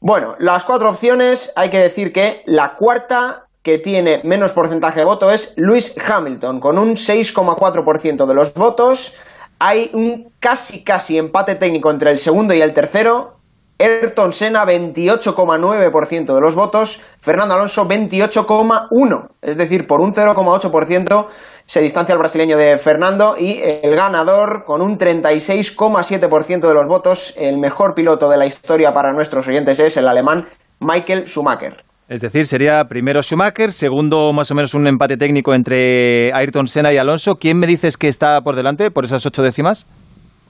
[0.00, 5.04] Bueno, las cuatro opciones, hay que decir que la cuarta que tiene menos porcentaje de
[5.04, 9.14] voto es Lewis Hamilton, con un 6,4% de los votos.
[9.58, 13.38] Hay un casi casi empate técnico entre el segundo y el tercero.
[13.78, 21.26] Ayrton Senna 28,9% de los votos, Fernando Alonso 28,1%, es decir, por un 0,8%
[21.66, 27.34] se distancia el brasileño de Fernando y el ganador con un 36,7% de los votos,
[27.36, 30.46] el mejor piloto de la historia para nuestros oyentes es el alemán
[30.78, 31.91] Michael Schumacher.
[32.12, 36.92] Es decir, sería primero Schumacher, segundo más o menos un empate técnico entre Ayrton Senna
[36.92, 37.36] y Alonso.
[37.36, 39.86] ¿Quién me dices que está por delante por esas ocho décimas?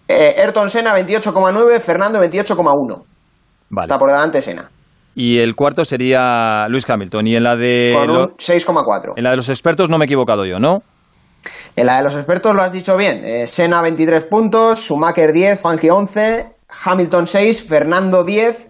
[0.09, 3.05] Eh, Ayrton Senna 28,9, Fernando 28,1.
[3.71, 3.85] Vale.
[3.85, 4.69] Está por delante Senna.
[5.15, 7.29] Y el cuarto sería Luis Hamilton.
[7.29, 9.13] Y en la de, Con un 6,4.
[9.15, 10.83] en la de los expertos no me he equivocado yo, ¿no?
[11.77, 13.25] En la de los expertos lo has dicho bien.
[13.25, 18.69] Eh, Senna 23 puntos, Schumacher 10, Fangio 11, Hamilton 6, Fernando 10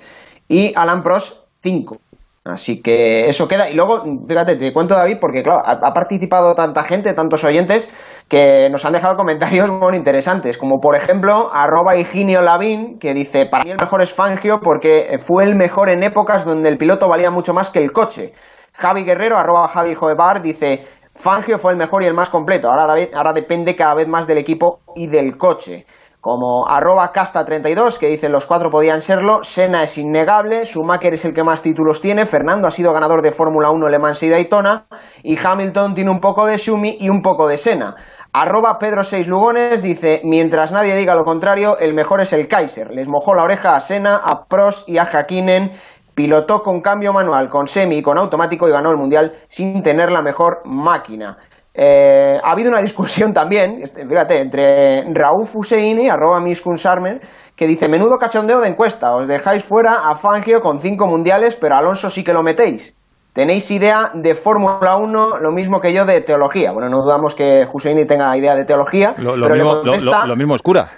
[0.49, 2.02] y Alan Prost 5.
[2.45, 3.71] Así que eso queda.
[3.71, 7.89] Y luego, fíjate, te cuento David, porque claro, ha, participado tanta gente, tantos oyentes,
[8.29, 10.59] que nos han dejado comentarios muy interesantes.
[10.59, 15.19] Como por ejemplo, arroba Higinio Lavín, que dice, para mí el mejor es Fangio porque
[15.25, 18.33] fue el mejor en épocas donde el piloto valía mucho más que el coche.
[18.75, 22.69] Javi Guerrero, arroba Javi Joebar, dice, Fangio fue el mejor y el más completo.
[22.69, 25.87] Ahora, David- ahora depende cada vez más del equipo y del coche.
[26.23, 31.35] Como arroba casta32, que dice los cuatro podían serlo, Senna es innegable, Schumacher es el
[31.35, 34.87] que más títulos tiene, Fernando ha sido ganador de Fórmula 1 Le Mans y Daytona,
[35.25, 37.97] y Hamilton tiene un poco de Schumi y un poco de Senna.
[38.33, 42.93] Arroba Pedro 6 Lugones dice, mientras nadie diga lo contrario, el mejor es el Kaiser.
[42.93, 45.73] Les mojó la oreja a Senna, a Prost y a Hakkinen,
[46.15, 50.13] pilotó con cambio manual, con semi y con automático y ganó el Mundial sin tener
[50.13, 51.39] la mejor máquina.
[51.75, 56.43] Eh, ha habido una discusión también, este, fíjate, entre Raúl Fuseini, arroba
[56.77, 57.21] Sarmer,
[57.57, 61.75] que dice, menudo cachondeo de encuesta, os dejáis fuera a Fangio con cinco mundiales, pero
[61.75, 62.95] a Alonso sí que lo metéis.
[63.33, 66.73] ¿Tenéis idea de Fórmula 1 lo mismo que yo de teología?
[66.73, 70.21] Bueno, no dudamos que Fuseini tenga idea de teología, Lo, lo pero mismo, le contesta...
[70.23, 70.91] lo- lo mismo es cura.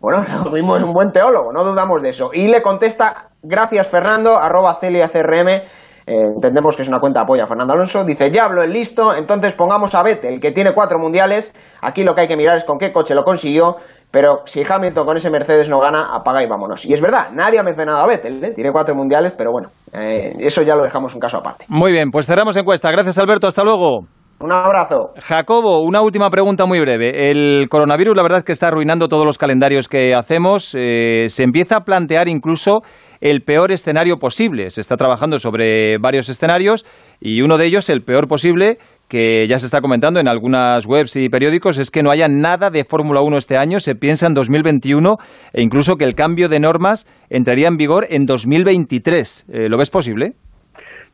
[0.00, 2.30] Bueno, lo mismo es un buen teólogo, no dudamos de eso.
[2.32, 5.60] Y le contesta, gracias Fernando, arroba CeliaCRM,
[6.10, 8.72] eh, entendemos que es una cuenta de apoyo a Fernando Alonso, dice, ya hablo el
[8.72, 12.56] listo, entonces pongamos a Vettel, que tiene cuatro mundiales, aquí lo que hay que mirar
[12.56, 13.76] es con qué coche lo consiguió,
[14.10, 16.84] pero si Hamilton con ese Mercedes no gana, apaga y vámonos.
[16.84, 18.50] Y es verdad, nadie ha mencionado a Vettel, ¿eh?
[18.50, 21.66] tiene cuatro mundiales, pero bueno, eh, eso ya lo dejamos un caso aparte.
[21.68, 22.90] Muy bien, pues cerramos encuesta.
[22.90, 23.46] Gracias, Alberto.
[23.46, 24.00] Hasta luego.
[24.40, 25.10] Un abrazo.
[25.18, 27.30] Jacobo, una última pregunta muy breve.
[27.30, 30.74] El coronavirus, la verdad es que está arruinando todos los calendarios que hacemos.
[30.74, 32.80] Eh, se empieza a plantear incluso
[33.20, 34.70] el peor escenario posible.
[34.70, 36.84] Se está trabajando sobre varios escenarios
[37.20, 41.16] y uno de ellos, el peor posible, que ya se está comentando en algunas webs
[41.16, 43.80] y periódicos, es que no haya nada de Fórmula 1 este año.
[43.80, 45.16] Se piensa en 2021
[45.52, 49.46] e incluso que el cambio de normas entraría en vigor en 2023.
[49.52, 50.32] Eh, ¿Lo ves posible?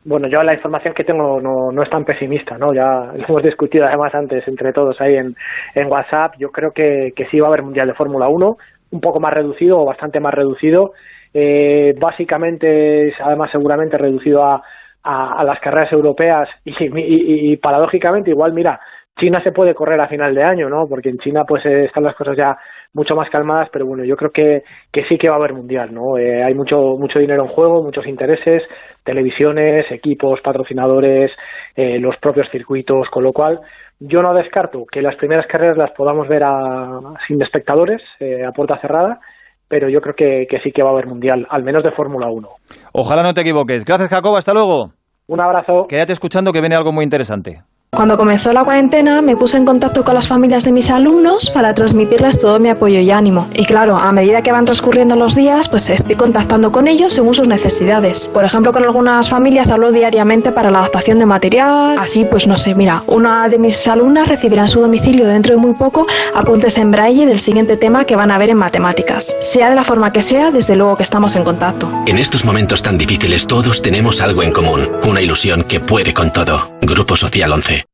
[0.05, 2.73] Bueno, yo la información que tengo no, no es tan pesimista, ¿no?
[2.73, 5.35] Ya lo hemos discutido además antes entre todos ahí en,
[5.75, 6.35] en WhatsApp.
[6.39, 8.55] Yo creo que, que sí va a haber Mundial de Fórmula 1,
[8.91, 10.91] un poco más reducido o bastante más reducido.
[11.33, 14.61] Eh, básicamente, además seguramente reducido a,
[15.03, 18.79] a, las carreras europeas y, y- y paradójicamente igual, mira,
[19.19, 20.87] China se puede correr a final de año, ¿no?
[20.87, 22.55] Porque en China pues eh, están las cosas ya
[22.93, 25.91] mucho más calmadas, pero bueno, yo creo que, que sí que va a haber mundial,
[25.93, 26.17] ¿no?
[26.19, 28.61] Eh, hay mucho mucho dinero en juego, muchos intereses,
[29.03, 31.31] televisiones, equipos, patrocinadores,
[31.75, 33.59] eh, los propios circuitos, con lo cual
[33.99, 38.51] yo no descarto que las primeras carreras las podamos ver a, sin espectadores, eh, a
[38.51, 39.19] puerta cerrada,
[39.67, 42.27] pero yo creo que, que sí que va a haber mundial, al menos de Fórmula
[42.29, 42.47] 1.
[42.93, 43.83] Ojalá no te equivoques.
[43.85, 44.37] Gracias, Jacobo.
[44.37, 44.91] Hasta luego.
[45.27, 45.87] Un abrazo.
[45.87, 47.61] Quédate escuchando que viene algo muy interesante.
[47.97, 51.73] Cuando comenzó la cuarentena me puse en contacto con las familias de mis alumnos para
[51.73, 53.47] transmitirles todo mi apoyo y ánimo.
[53.55, 57.33] Y claro, a medida que van transcurriendo los días, pues estoy contactando con ellos según
[57.33, 58.27] sus necesidades.
[58.27, 61.95] Por ejemplo, con algunas familias hablo diariamente para la adaptación de material.
[61.97, 65.61] Así, pues no sé, mira, una de mis alumnas recibirá en su domicilio dentro de
[65.61, 69.35] muy poco apuntes en braille del siguiente tema que van a ver en matemáticas.
[69.39, 71.89] Sea de la forma que sea, desde luego que estamos en contacto.
[72.05, 76.31] En estos momentos tan difíciles todos tenemos algo en común, una ilusión que puede con
[76.31, 76.75] todo.
[76.81, 77.86] Grupo Social 11.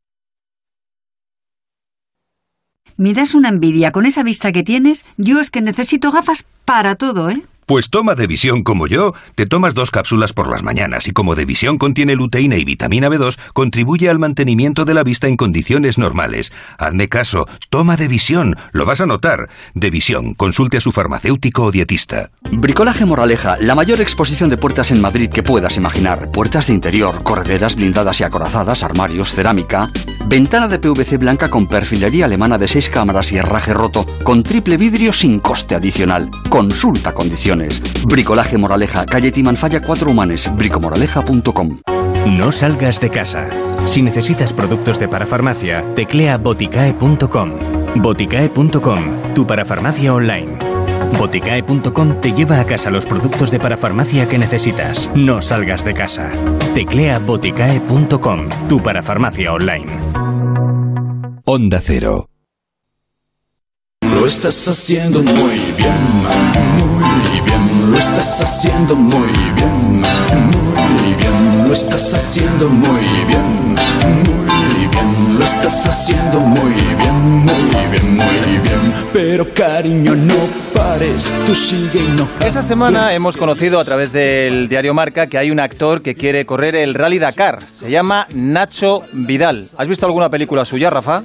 [2.98, 5.06] Me das una envidia con esa vista que tienes.
[5.18, 7.44] Yo es que necesito gafas para todo, ¿eh?
[7.66, 9.14] Pues toma de visión como yo.
[9.36, 13.10] Te tomas dos cápsulas por las mañanas y como de visión contiene luteína y vitamina
[13.10, 16.52] B2, contribuye al mantenimiento de la vista en condiciones normales.
[16.78, 19.50] Hazme caso, toma de visión, lo vas a notar.
[19.74, 22.32] De visión, consulte a su farmacéutico o dietista.
[22.52, 26.32] Bricolaje Moraleja, la mayor exposición de puertas en Madrid que puedas imaginar.
[26.32, 29.90] Puertas de interior, correderas blindadas y acorazadas, armarios, cerámica.
[30.26, 34.78] Ventana de PVC blanca con perfilería alemana de 6 cámaras y herraje roto, con triple
[34.78, 36.30] vidrio sin coste adicional.
[36.50, 37.53] Consulta condiciones.
[38.08, 41.80] Bricolaje Moraleja, calle Timanfaya 4 Humanes, bricomoraleja.com.
[42.28, 43.48] No salgas de casa.
[43.86, 47.52] Si necesitas productos de parafarmacia, teclea boticae.com.
[47.96, 49.00] Boticae.com,
[49.36, 50.58] tu parafarmacia online.
[51.18, 55.12] Boticae.com te lleva a casa los productos de parafarmacia que necesitas.
[55.16, 56.32] No salgas de casa.
[56.74, 59.92] Teclea boticae.com, tu parafarmacia online.
[61.46, 62.33] Onda Cero.
[64.20, 66.04] Lo estás haciendo muy bien,
[66.78, 73.76] muy bien, lo estás haciendo muy bien, muy bien, lo estás haciendo muy bien,
[74.26, 80.36] muy bien, lo estás haciendo muy bien, muy bien, muy bien, pero cariño no
[80.74, 85.38] pares, tú sigue y no Esta semana hemos conocido a través del diario Marca que
[85.38, 87.68] hay un actor que quiere correr el Rally Dakar.
[87.70, 89.68] Se llama Nacho Vidal.
[89.78, 91.24] ¿Has visto alguna película suya, Rafa?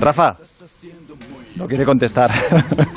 [0.00, 0.36] Rafa.
[1.56, 2.30] No quiere contestar.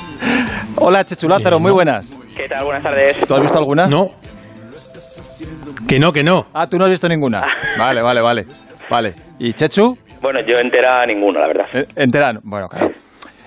[0.76, 2.18] Hola, Chechu Lázaro, muy buenas.
[2.36, 2.64] ¿Qué tal?
[2.64, 3.16] Buenas tardes.
[3.26, 3.86] ¿Tú has visto alguna?
[3.86, 4.12] No.
[5.88, 6.46] Que no, que no.
[6.54, 7.42] Ah, tú no has visto ninguna.
[7.76, 8.46] Vale, vale, vale.
[8.88, 9.12] Vale.
[9.38, 9.98] ¿Y Chechu?
[10.20, 11.64] Bueno, yo entera ninguna, la verdad.
[11.74, 12.40] Eh, Enteran.
[12.44, 12.92] Bueno, claro.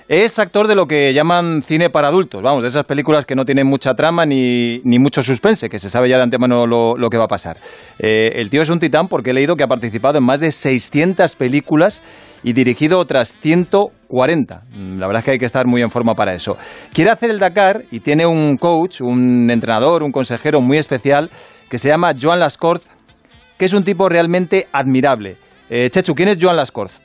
[0.08, 3.44] Es actor de lo que llaman cine para adultos, vamos, de esas películas que no
[3.44, 7.10] tienen mucha trama ni, ni mucho suspense, que se sabe ya de antemano lo, lo
[7.10, 7.56] que va a pasar.
[7.98, 10.52] Eh, el tío es un titán porque he leído que ha participado en más de
[10.52, 12.04] 600 películas
[12.42, 14.62] y dirigido otras 140.
[14.76, 16.56] Mm, La verdad es que hay que estar muy en forma para eso.
[16.92, 21.30] Quiere hacer el Dakar y tiene un coach, un entrenador, un consejero muy especial
[21.70, 22.86] que se llama Joan Lascorz,
[23.58, 25.36] que es un tipo realmente admirable.
[25.68, 27.00] Eh, Chechu, ¿quién es Joan Lascorz?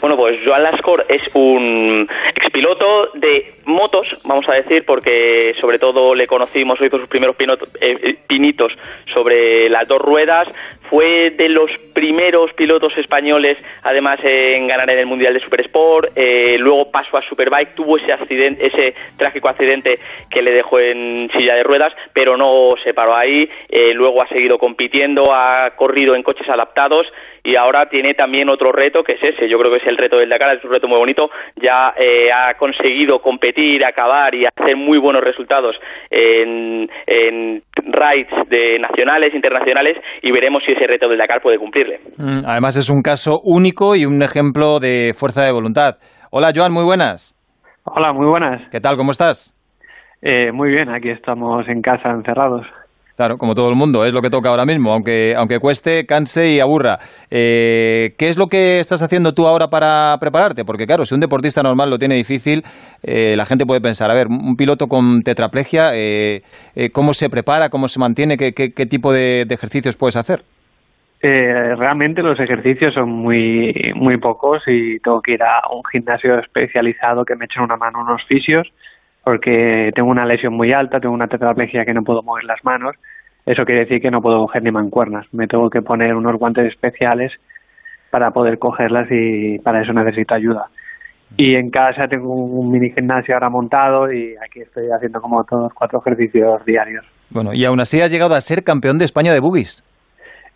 [0.00, 6.14] Bueno, pues Joan Lascor es un expiloto de motos, vamos a decir, porque sobre todo
[6.14, 7.34] le conocimos, hizo sus primeros
[7.80, 8.72] eh, pinitos
[9.12, 10.48] sobre las dos ruedas,
[10.88, 16.10] fue de los primeros pilotos españoles, además, en ganar en el Mundial de Super Sport,
[16.16, 19.94] eh, luego pasó a Superbike, tuvo ese accidente, ese trágico accidente
[20.30, 24.28] que le dejó en silla de ruedas, pero no se paró ahí, eh, luego ha
[24.28, 27.06] seguido compitiendo, ha corrido en coches adaptados
[27.42, 30.18] y ahora tiene también otro reto que es ese, yo creo que es el reto
[30.18, 34.76] del Dakar, es un reto muy bonito, ya eh, ha conseguido competir, acabar y hacer
[34.76, 35.76] muy buenos resultados
[36.10, 42.00] en, en rides de nacionales, internacionales y veremos si ese reto del Dakar puede cumplirle.
[42.18, 45.96] Mm, Además es un caso único y un ejemplo de fuerza de voluntad.
[46.30, 47.34] Hola Joan, muy buenas.
[47.84, 48.68] Hola, muy buenas.
[48.70, 48.96] ¿Qué tal?
[48.96, 49.54] ¿Cómo estás?
[50.22, 52.66] Eh, muy bien, aquí estamos en casa encerrados.
[53.16, 56.50] Claro, como todo el mundo, es lo que toca ahora mismo, aunque, aunque cueste, canse
[56.50, 56.98] y aburra.
[57.30, 60.66] Eh, ¿Qué es lo que estás haciendo tú ahora para prepararte?
[60.66, 62.62] Porque claro, si un deportista normal lo tiene difícil,
[63.02, 66.42] eh, la gente puede pensar, a ver, un piloto con tetraplegia, eh,
[66.74, 70.16] eh, ¿cómo se prepara, cómo se mantiene, qué, qué- qué tipo de, de ejercicios puedes
[70.16, 70.42] hacer?
[71.22, 76.38] Eh, realmente los ejercicios son muy muy pocos y tengo que ir a un gimnasio
[76.38, 78.68] especializado que me echen una mano unos fisios
[79.26, 82.94] porque tengo una lesión muy alta, tengo una tetraplegia que no puedo mover las manos.
[83.44, 85.26] Eso quiere decir que no puedo coger ni mancuernas.
[85.32, 87.32] Me tengo que poner unos guantes especiales
[88.12, 90.66] para poder cogerlas y para eso necesito ayuda.
[91.36, 95.74] Y en casa tengo un mini gimnasio ahora montado y aquí estoy haciendo como todos
[95.74, 97.04] cuatro ejercicios diarios.
[97.30, 99.82] Bueno, y aún así has llegado a ser campeón de España de boogies.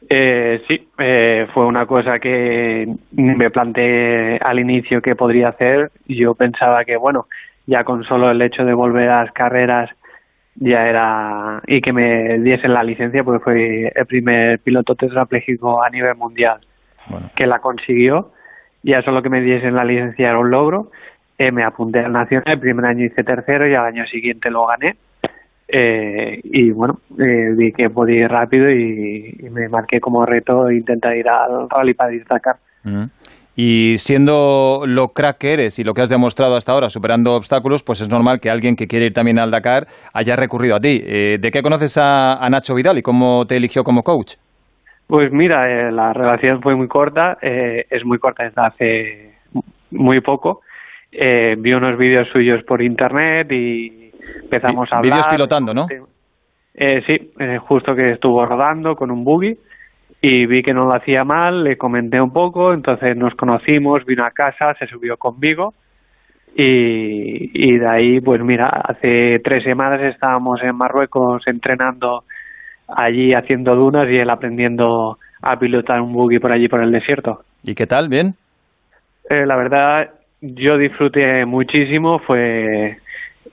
[0.08, 5.90] Eh, sí, eh, fue una cosa que me planteé al inicio que podría hacer.
[6.06, 7.26] Yo pensaba que, bueno,
[7.70, 9.90] ya con solo el hecho de volver a las carreras
[10.56, 15.88] ya era y que me diesen la licencia, porque fue el primer piloto tetrapléjico a
[15.88, 16.58] nivel mundial
[17.36, 18.32] que la consiguió.
[18.82, 20.90] Ya solo que me diesen la licencia era un logro.
[21.38, 24.66] Eh, me apunté al Nacional, el primer año hice tercero y al año siguiente lo
[24.66, 24.96] gané.
[25.68, 30.70] Eh, y bueno, eh, vi que podía ir rápido y, y me marqué como reto
[30.72, 31.94] intentar ir al Rally
[32.28, 32.56] Dakar.
[32.82, 33.04] Mm.
[33.62, 37.82] Y siendo lo crack que eres y lo que has demostrado hasta ahora, superando obstáculos,
[37.82, 41.02] pues es normal que alguien que quiere ir también al Dakar haya recurrido a ti.
[41.04, 44.36] Eh, ¿De qué conoces a, a Nacho Vidal y cómo te eligió como coach?
[45.06, 49.30] Pues mira, eh, la relación fue muy corta, eh, es muy corta desde hace
[49.90, 50.62] muy poco.
[51.12, 54.10] Eh, vi unos vídeos suyos por internet y
[54.42, 55.12] empezamos a hablar.
[55.12, 55.86] Vídeos pilotando, ¿no?
[56.72, 59.54] Eh, sí, eh, justo que estuvo rodando con un buggy
[60.22, 64.24] y vi que no lo hacía mal, le comenté un poco, entonces nos conocimos, vino
[64.24, 65.74] a casa, se subió conmigo
[66.54, 72.24] y, y de ahí, pues mira, hace tres semanas estábamos en Marruecos entrenando
[72.88, 77.42] allí haciendo dunas y él aprendiendo a pilotar un buggy por allí por el desierto.
[77.62, 78.08] ¿Y qué tal?
[78.08, 78.34] ¿Bien?
[79.28, 80.10] Eh, la verdad,
[80.40, 82.98] yo disfruté muchísimo, fue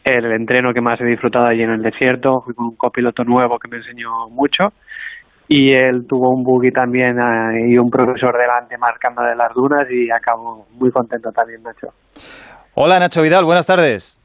[0.04, 3.60] el entreno que más he disfrutado allí en el desierto, fui con un copiloto nuevo
[3.60, 4.74] que me enseñó mucho
[5.48, 9.88] y él tuvo un buggy también eh, y un profesor delante marcando de las dunas
[9.90, 11.94] y acabó muy contento también Nacho.
[12.74, 14.20] Hola Nacho Vidal, buenas tardes.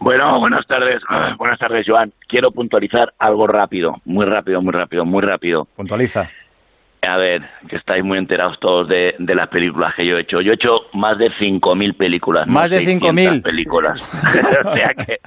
[0.00, 1.02] Bueno, buenas tardes.
[1.08, 2.12] Ah, Buenas tardes, Joan.
[2.28, 5.66] Quiero puntualizar algo rápido, muy rápido, muy rápido, muy rápido.
[5.76, 6.30] Puntualiza.
[7.00, 10.40] A ver, que estáis muy enterados todos de, de las películas que yo he hecho.
[10.40, 12.46] Yo he hecho más de 5.000 películas.
[12.46, 13.42] no Más de 600 5.000.
[13.42, 14.02] películas.
[14.64, 15.18] o sea que,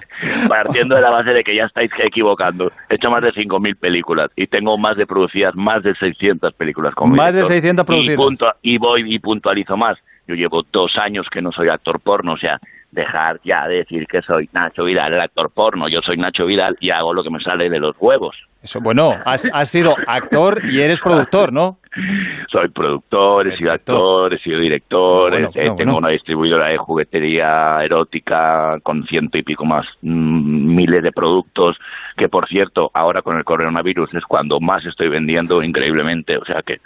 [0.50, 4.30] partiendo de la base de que ya estáis equivocando, he hecho más de 5.000 películas
[4.36, 6.94] y tengo más de producidas, más de 600 películas.
[6.94, 7.54] Como Más de director.
[7.56, 8.56] 600 Y, producidas.
[8.62, 9.98] y voy y puntualizo más.
[10.28, 12.60] Yo llevo dos años que no soy actor porno, o sea,
[12.92, 15.88] dejar ya de decir que soy Nacho Vidal, el actor porno.
[15.88, 18.36] Yo soy Nacho Vidal y hago lo que me sale de los huevos.
[18.62, 21.80] Eso, bueno, has, has sido actor y eres productor, ¿no?
[22.50, 25.98] Soy productor, he sido actor, he sido director, Bueno, eh, bueno, tengo bueno.
[25.98, 31.78] una distribuidora de juguetería erótica con ciento y pico más mm, miles de productos,
[32.16, 36.62] que por cierto, ahora con el coronavirus es cuando más estoy vendiendo increíblemente, o sea
[36.62, 36.80] que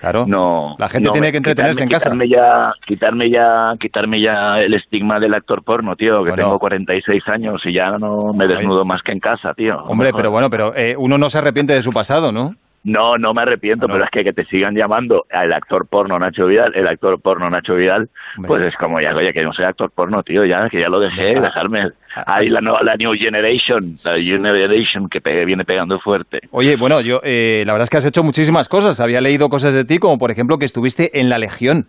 [0.00, 0.26] Claro.
[0.26, 2.10] no La gente no tiene que entretenerse en casa.
[2.10, 6.36] quitarme ya quitarme ya quitarme ya el estigma del actor porno tío que Bueno.
[6.36, 10.30] tengo 46 años y ya no me desnudo más que en casa tío Hombre, pero
[10.30, 12.52] bueno, pero eh, uno no se arrepiente de su pasado, ¿no?
[12.84, 16.46] No, no me arrepiento, pero es que que te sigan llamando al actor porno Nacho
[16.46, 18.08] Vidal, el actor porno Nacho Vidal,
[18.46, 21.00] pues es como ya, oye, que no soy actor porno, tío, ya, que ya lo
[21.00, 21.40] dejé, Ah.
[21.42, 21.90] dejarme.
[22.26, 26.40] Ahí la, no- la New Generation, la Generation que pe- viene pegando fuerte.
[26.50, 28.98] Oye, bueno, yo eh, la verdad es que has hecho muchísimas cosas.
[29.00, 31.86] Había leído cosas de ti, como por ejemplo que estuviste en la Legión.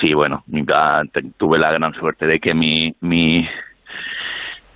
[0.00, 0.42] Sí, bueno,
[1.36, 3.46] tuve la gran suerte de que mi, mi,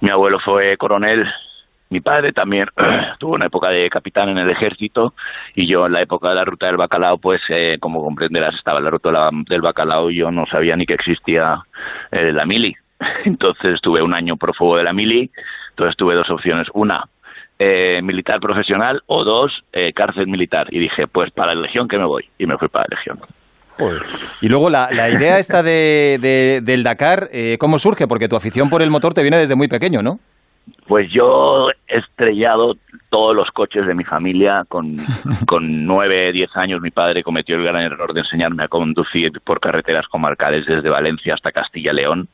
[0.01, 1.27] mi abuelo fue coronel
[1.91, 2.67] Mi padre también
[3.19, 5.15] tuvo una época de capitán en el ejército
[5.55, 8.79] y yo en la época de la ruta del bacalao, pues eh, como comprenderás, estaba
[8.79, 11.63] en la ruta del bacalao y yo no sabía ni que existía
[12.11, 12.75] eh, la mili.
[13.25, 15.31] Entonces estuve un año prófugo de la mili,
[15.71, 16.67] entonces tuve dos opciones.
[16.75, 17.05] Una,
[17.59, 20.67] eh, militar profesional o dos, eh, cárcel militar.
[20.71, 22.29] Y dije, pues para la Legión que me voy.
[22.39, 23.21] Y me fui para la Legión.
[24.41, 27.31] Y luego la, idea esta de, de- del Dakar,
[27.61, 28.09] ¿cómo surge?
[28.09, 30.19] Porque tu afición por el motor te viene desde muy pequeño, ¿no?
[30.89, 32.77] Pues yo he estrellado
[33.11, 34.97] todos los coches de mi familia con,
[35.47, 36.81] con nueve, diez años.
[36.81, 41.35] Mi padre cometió el gran error de enseñarme a conducir por carreteras comarcales desde Valencia
[41.35, 42.29] hasta Castilla-León,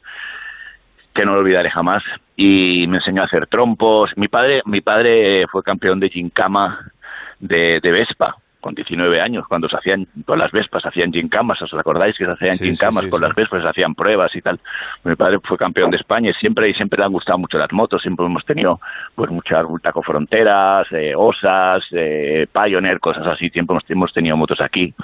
[1.13, 2.05] que no lo olvidaré jamás.
[2.37, 4.13] Y me enseñó a hacer trompos.
[4.17, 6.93] Mi padre, mi padre fue campeón de gincama
[7.41, 11.75] de, de Vespa con 19 años, cuando se hacían, todas las Vespas hacían gincamas, ¿os
[11.75, 14.59] acordáis que se hacían Sí, gincamas sí, con las Vespas, se hacían pruebas y tal?
[15.05, 17.71] Mi padre fue campeón de España y siempre, y siempre le han gustado mucho las
[17.73, 18.81] motos, siempre hemos tenido
[19.15, 24.63] pues muchas Taco Fronteras, eh, Osas, eh, Pioneer, cosas así, siempre hemos, hemos tenido motos
[24.63, 24.95] aquí.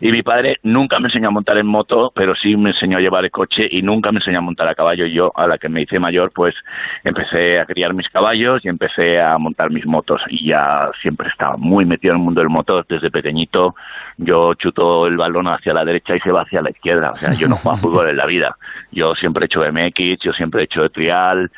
[0.00, 3.00] Y mi padre nunca me enseñó a montar en moto, pero sí me enseñó a
[3.02, 5.04] llevar el coche y nunca me enseñó a montar a caballo.
[5.04, 6.54] Y yo, a la que me hice mayor, pues
[7.04, 10.22] empecé a criar mis caballos y empecé a montar mis motos.
[10.30, 13.74] Y ya siempre estaba muy metido en el mundo del motor desde pequeñito.
[14.16, 17.10] Yo chuto el balón hacia la derecha y se va hacia la izquierda.
[17.10, 18.56] O sea, yo no juego a fútbol en la vida.
[18.90, 21.50] Yo siempre he hecho MX, yo siempre he hecho de trial,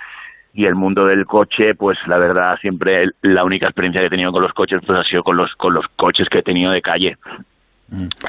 [0.55, 4.31] y el mundo del coche, pues la verdad siempre la única experiencia que he tenido
[4.31, 6.81] con los coches pues ha sido con los con los coches que he tenido de
[6.81, 7.19] calle.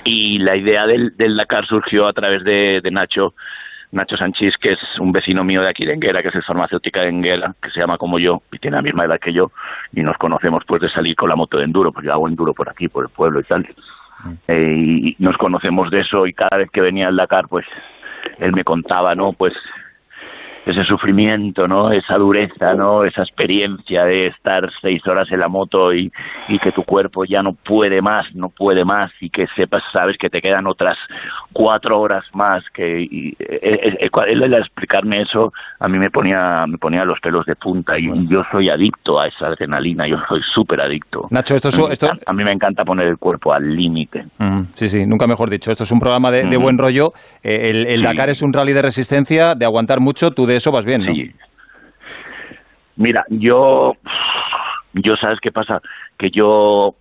[0.03, 3.33] Y la idea del, del Dakar surgió a través de, de Nacho,
[3.95, 7.01] Nacho Sanchís, que es un vecino mío de aquí de Enguera, que es el farmacéutica
[7.01, 9.51] de Enguera, que se llama como yo y tiene la misma edad que yo,
[9.93, 12.53] y nos conocemos pues de salir con la moto de enduro, pues yo hago enduro
[12.53, 13.67] por aquí, por el pueblo y tal.
[14.47, 17.65] Eh, y nos conocemos de eso y cada vez que venía al Dakar, pues
[18.39, 19.33] él me contaba, ¿no?
[19.33, 19.53] Pues
[20.65, 21.91] ese sufrimiento, ¿no?
[21.91, 23.03] Esa dureza, ¿no?
[23.03, 26.11] Esa experiencia de estar seis horas en la moto y,
[26.47, 30.17] y que tu cuerpo ya no puede más, no puede más y que sepas, sabes
[30.17, 30.97] que te quedan otras
[31.53, 36.09] cuatro horas más que y, eh, eh, eh, él al explicarme eso a mí me
[36.09, 40.17] ponía me ponía los pelos de punta y yo soy adicto a esa adrenalina, yo
[40.27, 41.27] soy súper adicto.
[41.29, 44.25] Nacho, esto es- a, esto- encanta- a mí me encanta poner el cuerpo al límite.
[44.39, 45.71] Mm, Sí, sí, nunca mejor dicho.
[45.71, 47.13] Esto es un programa de, de buen rollo.
[47.43, 48.03] Eh, el el Sí.
[48.03, 50.31] Dakar es un rally de resistencia, de aguantar mucho.
[50.31, 51.13] Tú de eso vas bien, ¿no?
[52.97, 53.95] Mira, yo,
[54.93, 55.81] yo sabes qué pasa,
[56.17, 56.95] que yo,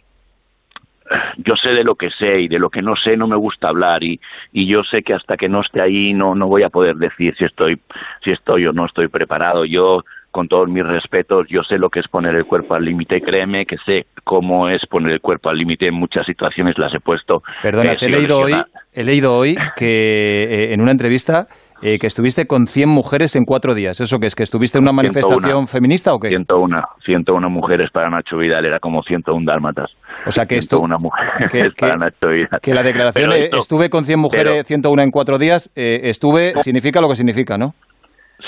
[1.37, 3.69] yo sé de lo que sé y de lo que no sé no me gusta
[3.69, 4.21] hablar y,
[4.53, 7.35] y yo sé que hasta que no esté ahí no, no voy a poder decir
[7.37, 7.81] si estoy,
[8.23, 9.65] si estoy o no estoy preparado.
[9.65, 13.21] Yo, con todos mis respetos, yo sé lo que es poner el cuerpo al límite.
[13.21, 15.87] Créeme que sé cómo es poner el cuerpo al límite.
[15.87, 17.45] En muchas situaciones las he puesto.
[17.63, 18.53] Perdona, He te he leído hoy,
[18.93, 21.47] he leído hoy que eh, en una entrevista
[21.83, 24.01] eh, que estuviste con 100 mujeres en cuatro días.
[24.01, 24.35] ¿Eso qué es?
[24.35, 25.67] ¿Que estuviste en una manifestación 101.
[25.69, 26.29] feminista o qué?
[26.31, 29.91] 101, 101 mujeres para Nacho Vidal, era como 101 dálmatas.
[30.27, 32.61] O sea que esto- 101 mujeres que- para que- Nacho Vidal.
[32.61, 36.55] Que la declaración esto- estuve con 100 mujeres, pero- 101 en cuatro días, eh, estuve,
[36.61, 37.75] significa lo que significa, ¿no?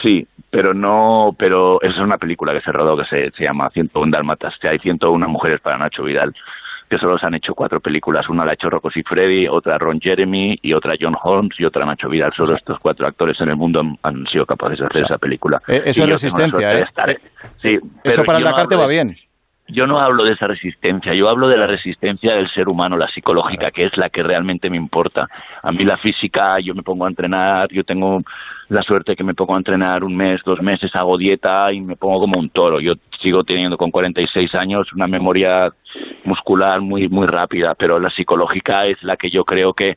[0.02, 3.70] Sí, pero no, pero esa es una película que se rodó que se, se llama
[3.70, 4.54] 101 Dálmatas.
[4.60, 6.34] que hay 101 mujeres para Nacho Vidal,
[6.88, 8.28] que solo se han hecho cuatro películas.
[8.28, 11.84] Una la ha hecho Rocco Freddy, otra Ron Jeremy y otra John Holmes y otra
[11.84, 12.32] Nacho Vidal.
[12.36, 15.60] Solo estos cuatro actores en el mundo han, han sido capaces de hacer esa película.
[15.66, 16.86] Eh, eso Y es la resistencia, ¿eh?
[17.08, 17.18] Eh,
[17.60, 19.16] Sí, Eso para no te hablo va bien.
[19.68, 23.08] Yo no hablo de esa resistencia, yo hablo de la resistencia del ser humano, la
[23.08, 25.28] psicológica, que es la que realmente me importa.
[25.62, 28.22] A mí la física, yo me pongo a entrenar, yo tengo
[28.68, 31.96] la suerte que me pongo a entrenar un mes, dos meses, hago dieta y me
[31.96, 32.80] pongo como un toro.
[32.80, 35.72] Yo sigo teniendo con 46 años una memoria
[36.24, 39.96] muscular muy muy rápida, pero la psicológica es la que yo creo que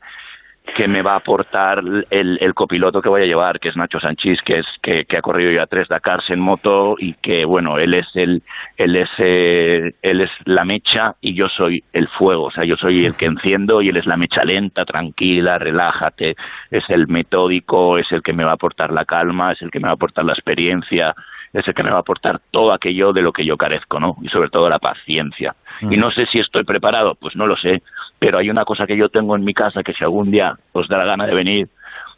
[0.75, 3.99] que me va a aportar el, el copiloto que voy a llevar, que es Nacho
[3.99, 7.77] Sanchís, que es que, que ha corrido ya tres Dakars en moto y que bueno,
[7.77, 8.43] él es el
[8.77, 12.75] él es eh, él es la mecha y yo soy el fuego, o sea, yo
[12.77, 16.35] soy el que enciendo y él es la mecha lenta, tranquila, relájate,
[16.71, 19.79] es el metódico, es el que me va a aportar la calma, es el que
[19.79, 21.15] me va a aportar la experiencia,
[21.53, 24.17] es el que me va a aportar todo aquello de lo que yo carezco, ¿no?
[24.21, 25.55] Y sobre todo la paciencia.
[25.81, 27.81] Y no sé si estoy preparado, pues no lo sé,
[28.19, 30.87] pero hay una cosa que yo tengo en mi casa que si algún día os
[30.87, 31.69] da la gana de venir,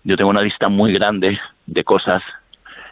[0.04, 2.24] yo tengo una lista muy grande de cosas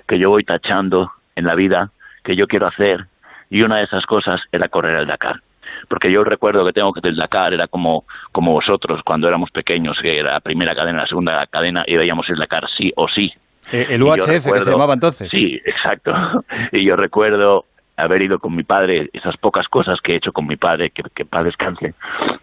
[0.08, 1.92] que yo voy tachando en la vida
[2.24, 3.06] que yo quiero hacer
[3.50, 5.42] y una de esas cosas era correr el Dakar.
[5.88, 9.98] Porque yo recuerdo que tengo que el Dakar era como, como vosotros cuando éramos pequeños,
[10.02, 13.34] que era la primera cadena, la segunda cadena y veíamos el Dakar sí o sí.
[13.72, 15.30] Eh, el UHF, que se recuerdo- llamaba entonces.
[15.32, 16.14] Sí, exacto.
[16.72, 17.66] Y yo recuerdo
[17.98, 21.04] haber ido con mi padre, esas pocas cosas que he hecho con mi padre, que,
[21.14, 21.94] que paz descanse,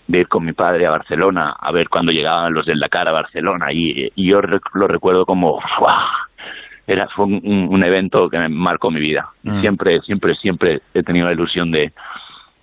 [0.06, 3.12] de ir con mi padre a Barcelona, a ver cuando llegaban los del Dakar a
[3.12, 5.96] Barcelona, y, y yo rec- lo recuerdo como, ¡guau!
[6.86, 7.40] era fue un,
[7.70, 9.30] un evento que me marcó mi vida.
[9.42, 9.60] Mm.
[9.62, 11.92] Siempre, siempre, siempre he tenido la ilusión de,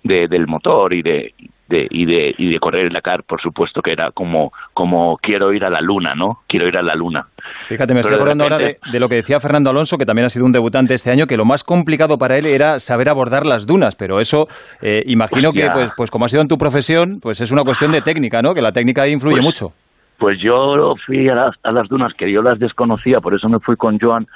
[0.04, 1.34] de- del motor y de,
[1.74, 5.52] de- y de y de correr el Dakar, por supuesto que era como como quiero
[5.52, 6.40] ir a la luna, ¿no?
[6.46, 7.26] Quiero ir a la luna.
[7.66, 10.28] Fíjate, me estoy Pero acordando ahora de, lo que decía Fernando Alonso, que también ha
[10.28, 13.66] sido un debutante este año, que lo más complicado para él era saber abordar las
[13.66, 14.48] dunas, pero eso
[14.80, 15.72] eh, imagino que, Hostia.
[15.74, 18.54] pues, pues como ha sido en tu profesión, pues es una cuestión de técnica, ¿no?
[18.54, 19.72] Que la técnica ahí influye Pues- mucho.
[20.16, 23.58] Pues yo fui a las, a las dunas que yo las desconocía, por eso me
[23.58, 24.26] fui con Joan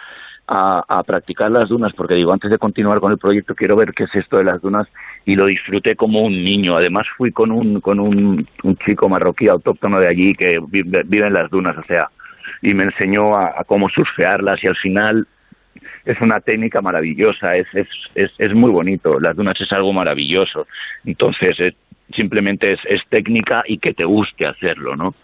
[0.49, 3.93] a, a practicar las dunas, porque digo, antes de continuar con el proyecto quiero ver
[3.93, 4.89] qué es esto de las dunas
[5.27, 6.77] y lo disfruté como un niño.
[6.77, 11.27] Además fui con un, con un, un chico marroquí autóctono de allí que vive, vive
[11.27, 12.09] en las dunas, o sea,
[12.63, 15.27] y me enseñó a, a cómo surfearlas y al final
[16.07, 20.67] es una técnica maravillosa, es, es, es, es muy bonito, las dunas es algo maravilloso,
[21.05, 21.75] entonces es-
[22.15, 25.15] simplemente es, es técnica y que te guste hacerlo, ¿no?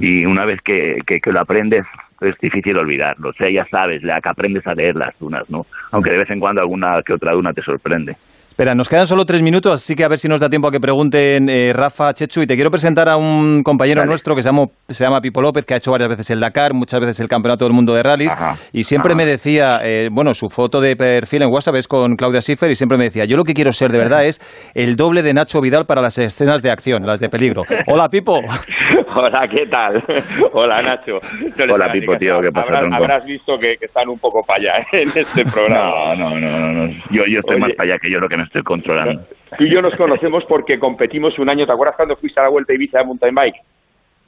[0.00, 1.84] Y una vez que, que, que lo aprendes
[2.20, 5.66] es difícil olvidarlo, o sea, ya sabes, la que aprendes a leer las dunas, ¿no?
[5.92, 8.16] Aunque de vez en cuando alguna que otra duna te sorprende.
[8.60, 10.70] Espera, nos quedan solo tres minutos, así que a ver si nos da tiempo a
[10.70, 14.50] que pregunten eh, Rafa, Chechu, y te quiero presentar a un compañero nuestro que se
[14.50, 17.28] llama, se llama Pipo López, que ha hecho varias veces el Dakar, muchas veces el
[17.28, 18.34] Campeonato del Mundo de Rallys,
[18.72, 22.42] y siempre me decía, eh, bueno, su foto de perfil en WhatsApp es con Claudia
[22.42, 24.40] Schiffer, y siempre me decía, yo lo que quiero ser de verdad es
[24.74, 27.62] el doble de Nacho Vidal para las escenas de acción, las de peligro.
[27.86, 28.40] Hola, Pipo.
[29.16, 30.02] Hola, ¿qué tal?
[30.52, 31.18] Hola, Nacho.
[31.66, 34.58] No Hola, Pipo, tío, ¿qué pasa, habrás, habrás visto que, que están un poco para
[34.60, 35.02] allá ¿eh?
[35.02, 36.14] en este programa.
[36.16, 36.92] No, no, no, no, no.
[37.10, 37.60] Yo, yo estoy Oye.
[37.66, 39.22] más para allá que yo lo que me estoy controlando.
[39.58, 41.66] Tú y yo nos conocemos porque competimos un año.
[41.66, 43.56] ¿Te acuerdas cuando fuiste a la Vuelta Ibiza de mountain bike?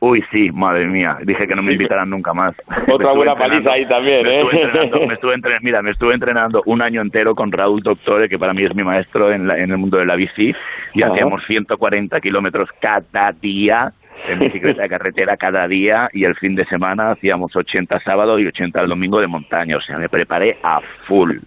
[0.01, 2.57] Uy, sí, madre mía, dije que no me invitaran nunca más.
[2.91, 4.41] Otra buena paliza ahí también, me ¿eh?
[4.43, 8.28] estuve entrenando- me estuve entrenando- mira, me estuve entrenando un año entero con Raúl Doctore,
[8.28, 10.53] que para mí es mi maestro en, la- en el mundo de la bici,
[10.95, 11.12] y Ajá.
[11.12, 13.93] hacíamos 140 kilómetros cada día
[14.29, 18.47] en bicicleta de carretera cada día y el fin de semana hacíamos 80 sábado y
[18.47, 21.39] 80 el domingo de montaña, o sea, me preparé a full.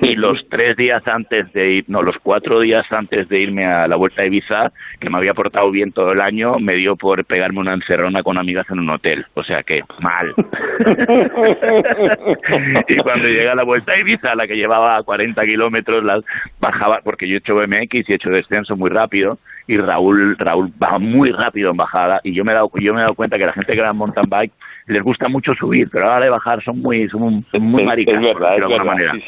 [0.00, 3.86] Y los tres días antes de ir, no, los cuatro días antes de irme a
[3.86, 7.24] la Vuelta a Ibiza, que me había portado bien todo el año, me dio por
[7.24, 10.34] pegarme una encerrona con amigas en un hotel, o sea que mal.
[12.88, 16.24] y cuando llegué a la Vuelta a Ibiza, la que llevaba 40 kilómetros,
[16.60, 20.72] bajaba, porque yo he hecho BMX y he hecho descenso muy rápido, y Raúl Raúl
[20.78, 23.38] baja muy rápido en bajada, y yo me he dado, yo me he dado cuenta
[23.38, 24.52] que la gente que va en mountain bike
[24.86, 28.16] les gusta mucho subir, pero a la hora de bajar son muy, son muy- maricas,
[28.16, 29.12] es verdad, de alguna manera.
[29.14, 29.22] sí.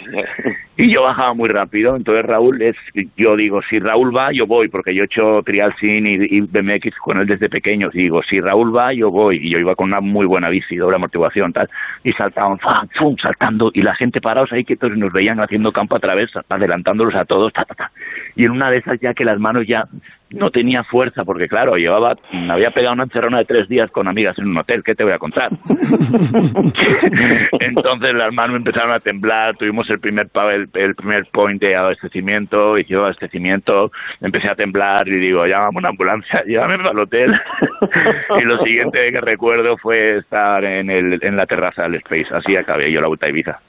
[0.79, 2.75] Y yo bajaba muy rápido, entonces Raúl es,
[3.17, 6.41] yo digo, si Raúl va, yo voy, porque yo he hecho trial sin y, y
[6.41, 9.75] BMX con él desde pequeño, y digo, si Raúl va, yo voy, y yo iba
[9.77, 11.69] con una muy buena bici, doble amortiguación, tal,
[12.03, 12.89] y saltaban, ¡fum!
[12.99, 13.17] ¡fum!
[13.19, 17.15] saltando, y la gente parados ahí quietos y nos veían haciendo campo a través, adelantándolos
[17.15, 17.93] a todos, ta, ta, ta.
[18.35, 19.85] y en una de esas ya que las manos ya
[20.33, 24.09] no tenía fuerza, porque claro, llevaba, me había pegado una encerrona de tres días con
[24.09, 25.51] amigas en un hotel, ¿qué te voy a contar?
[27.61, 32.79] Entonces las manos empezaron a temblar, tuvimos el primer el, el primer point de abastecimiento,
[32.79, 37.33] hicimos abastecimiento, empecé a temblar y digo, llámame una ambulancia, llévame al hotel.
[38.41, 42.57] y lo siguiente que recuerdo fue estar en el en la terraza del Space, así
[42.57, 43.61] acabé yo la vuelta a Ibiza.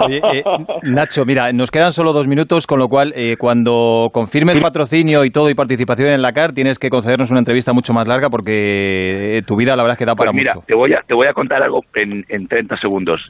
[0.00, 0.44] Oye, eh,
[0.82, 5.30] Nacho, mira, nos quedan solo dos minutos, con lo cual, eh, cuando confirmes patrocinio y
[5.30, 9.38] todo y participación en la CAR, tienes que concedernos una entrevista mucho más larga porque
[9.38, 10.66] eh, tu vida, la verdad, es que da para Pues mira, mucho.
[10.66, 13.20] te voy a te voy a contar algo en, en 30 segundos.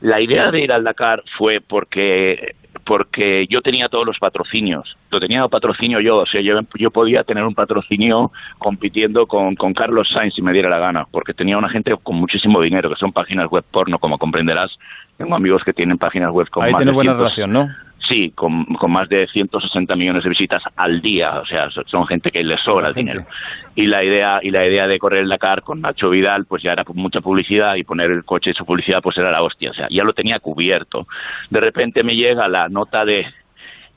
[0.00, 4.96] La idea de ir al Dakar fue porque porque yo tenía todos los patrocinios.
[5.10, 9.74] Lo tenía patrocinio yo, o sea, yo, yo podía tener un patrocinio compitiendo con, con
[9.74, 12.96] Carlos Sainz si me diera la gana, porque tenía una gente con muchísimo dinero, que
[12.96, 14.76] son páginas web porno, como comprenderás.
[15.18, 17.68] Tengo amigos que tienen páginas web con Ahí más tienes buena 100 relación, ¿no?
[18.10, 22.06] Sí, con, con más de 160 millones de visitas al día, o sea, so- son
[22.08, 23.24] gente que les sobra el dinero.
[23.76, 26.72] Y la idea y la idea de correr el Dakar con Nacho Vidal, pues ya
[26.72, 29.74] era mucha publicidad y poner el coche y su publicidad, pues era la hostia, o
[29.74, 31.06] sea, ya lo tenía cubierto.
[31.50, 33.26] De repente me llega la nota de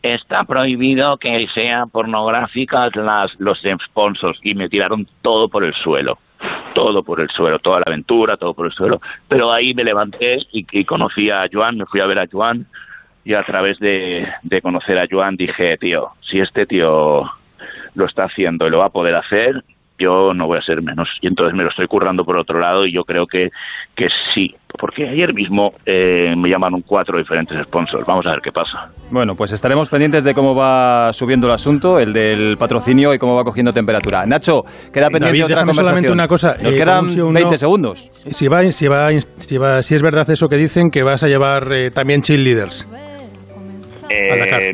[0.04, 6.20] está prohibido que sean pornográficas las los sponsors y me tiraron todo por el suelo
[6.76, 9.00] todo por el suelo, toda la aventura, todo por el suelo.
[9.30, 12.66] Pero ahí me levanté y, y conocí a Joan, me fui a ver a Joan
[13.24, 17.24] y a través de, de conocer a Joan dije, tío, si este tío
[17.96, 19.64] lo está haciendo y lo va a poder hacer,
[20.00, 21.08] yo no voy a ser menos.
[21.22, 23.50] Y entonces me lo estoy currando por otro lado y yo creo que,
[23.96, 24.56] que sí.
[24.80, 28.06] Porque ayer mismo eh, me llamaron cuatro diferentes sponsors.
[28.08, 28.90] Vamos a ver qué pasa.
[29.12, 33.36] Bueno, pues estaremos pendientes de cómo va subiendo el asunto, el del patrocinio y cómo
[33.36, 34.26] va cogiendo temperatura.
[34.26, 35.86] Nacho, queda pendiente David, otra conversación.
[35.86, 36.56] solamente una cosa.
[36.62, 37.58] Nos eh, quedan un 20 no.
[37.58, 38.12] segundos.
[38.32, 41.28] Si, va, si, va, si, va, si es verdad eso que dicen, que vas a
[41.28, 42.88] llevar eh, también cheerleaders.
[44.10, 44.74] Eh,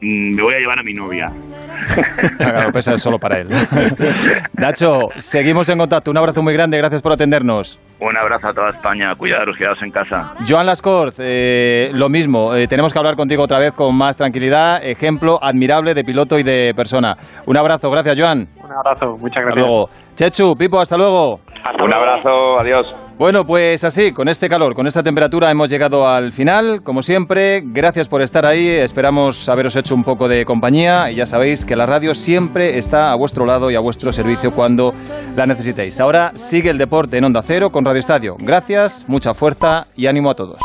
[0.00, 1.28] mm, me voy a llevar a mi novia.
[2.38, 3.48] Claro, pesa es solo para él.
[4.54, 6.10] Nacho, seguimos en contacto.
[6.10, 7.78] Un abrazo muy grande, gracias por atendernos.
[8.00, 10.34] Un abrazo a toda España, cuidaros, quedaos en casa.
[10.48, 14.84] Joan Lascorz, eh, lo mismo, eh, tenemos que hablar contigo otra vez con más tranquilidad,
[14.84, 17.14] ejemplo admirable de piloto y de persona.
[17.46, 18.48] Un abrazo, gracias Joan.
[18.62, 19.66] Un abrazo, muchas Hasta gracias.
[19.66, 19.88] luego.
[20.14, 21.40] Chechu, Pipo, hasta luego.
[21.82, 22.86] Un abrazo, adiós.
[23.16, 26.82] Bueno, pues así, con este calor, con esta temperatura hemos llegado al final.
[26.82, 28.68] Como siempre, gracias por estar ahí.
[28.68, 33.12] Esperamos haberos hecho un poco de compañía y ya sabéis que la radio siempre está
[33.12, 34.92] a vuestro lado y a vuestro servicio cuando
[35.36, 36.00] la necesitéis.
[36.00, 38.36] Ahora sigue el deporte en Onda Cero con Radio Estadio.
[38.40, 40.58] Gracias, mucha fuerza y ánimo a todos.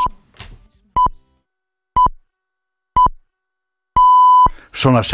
[4.72, 5.08] Son las.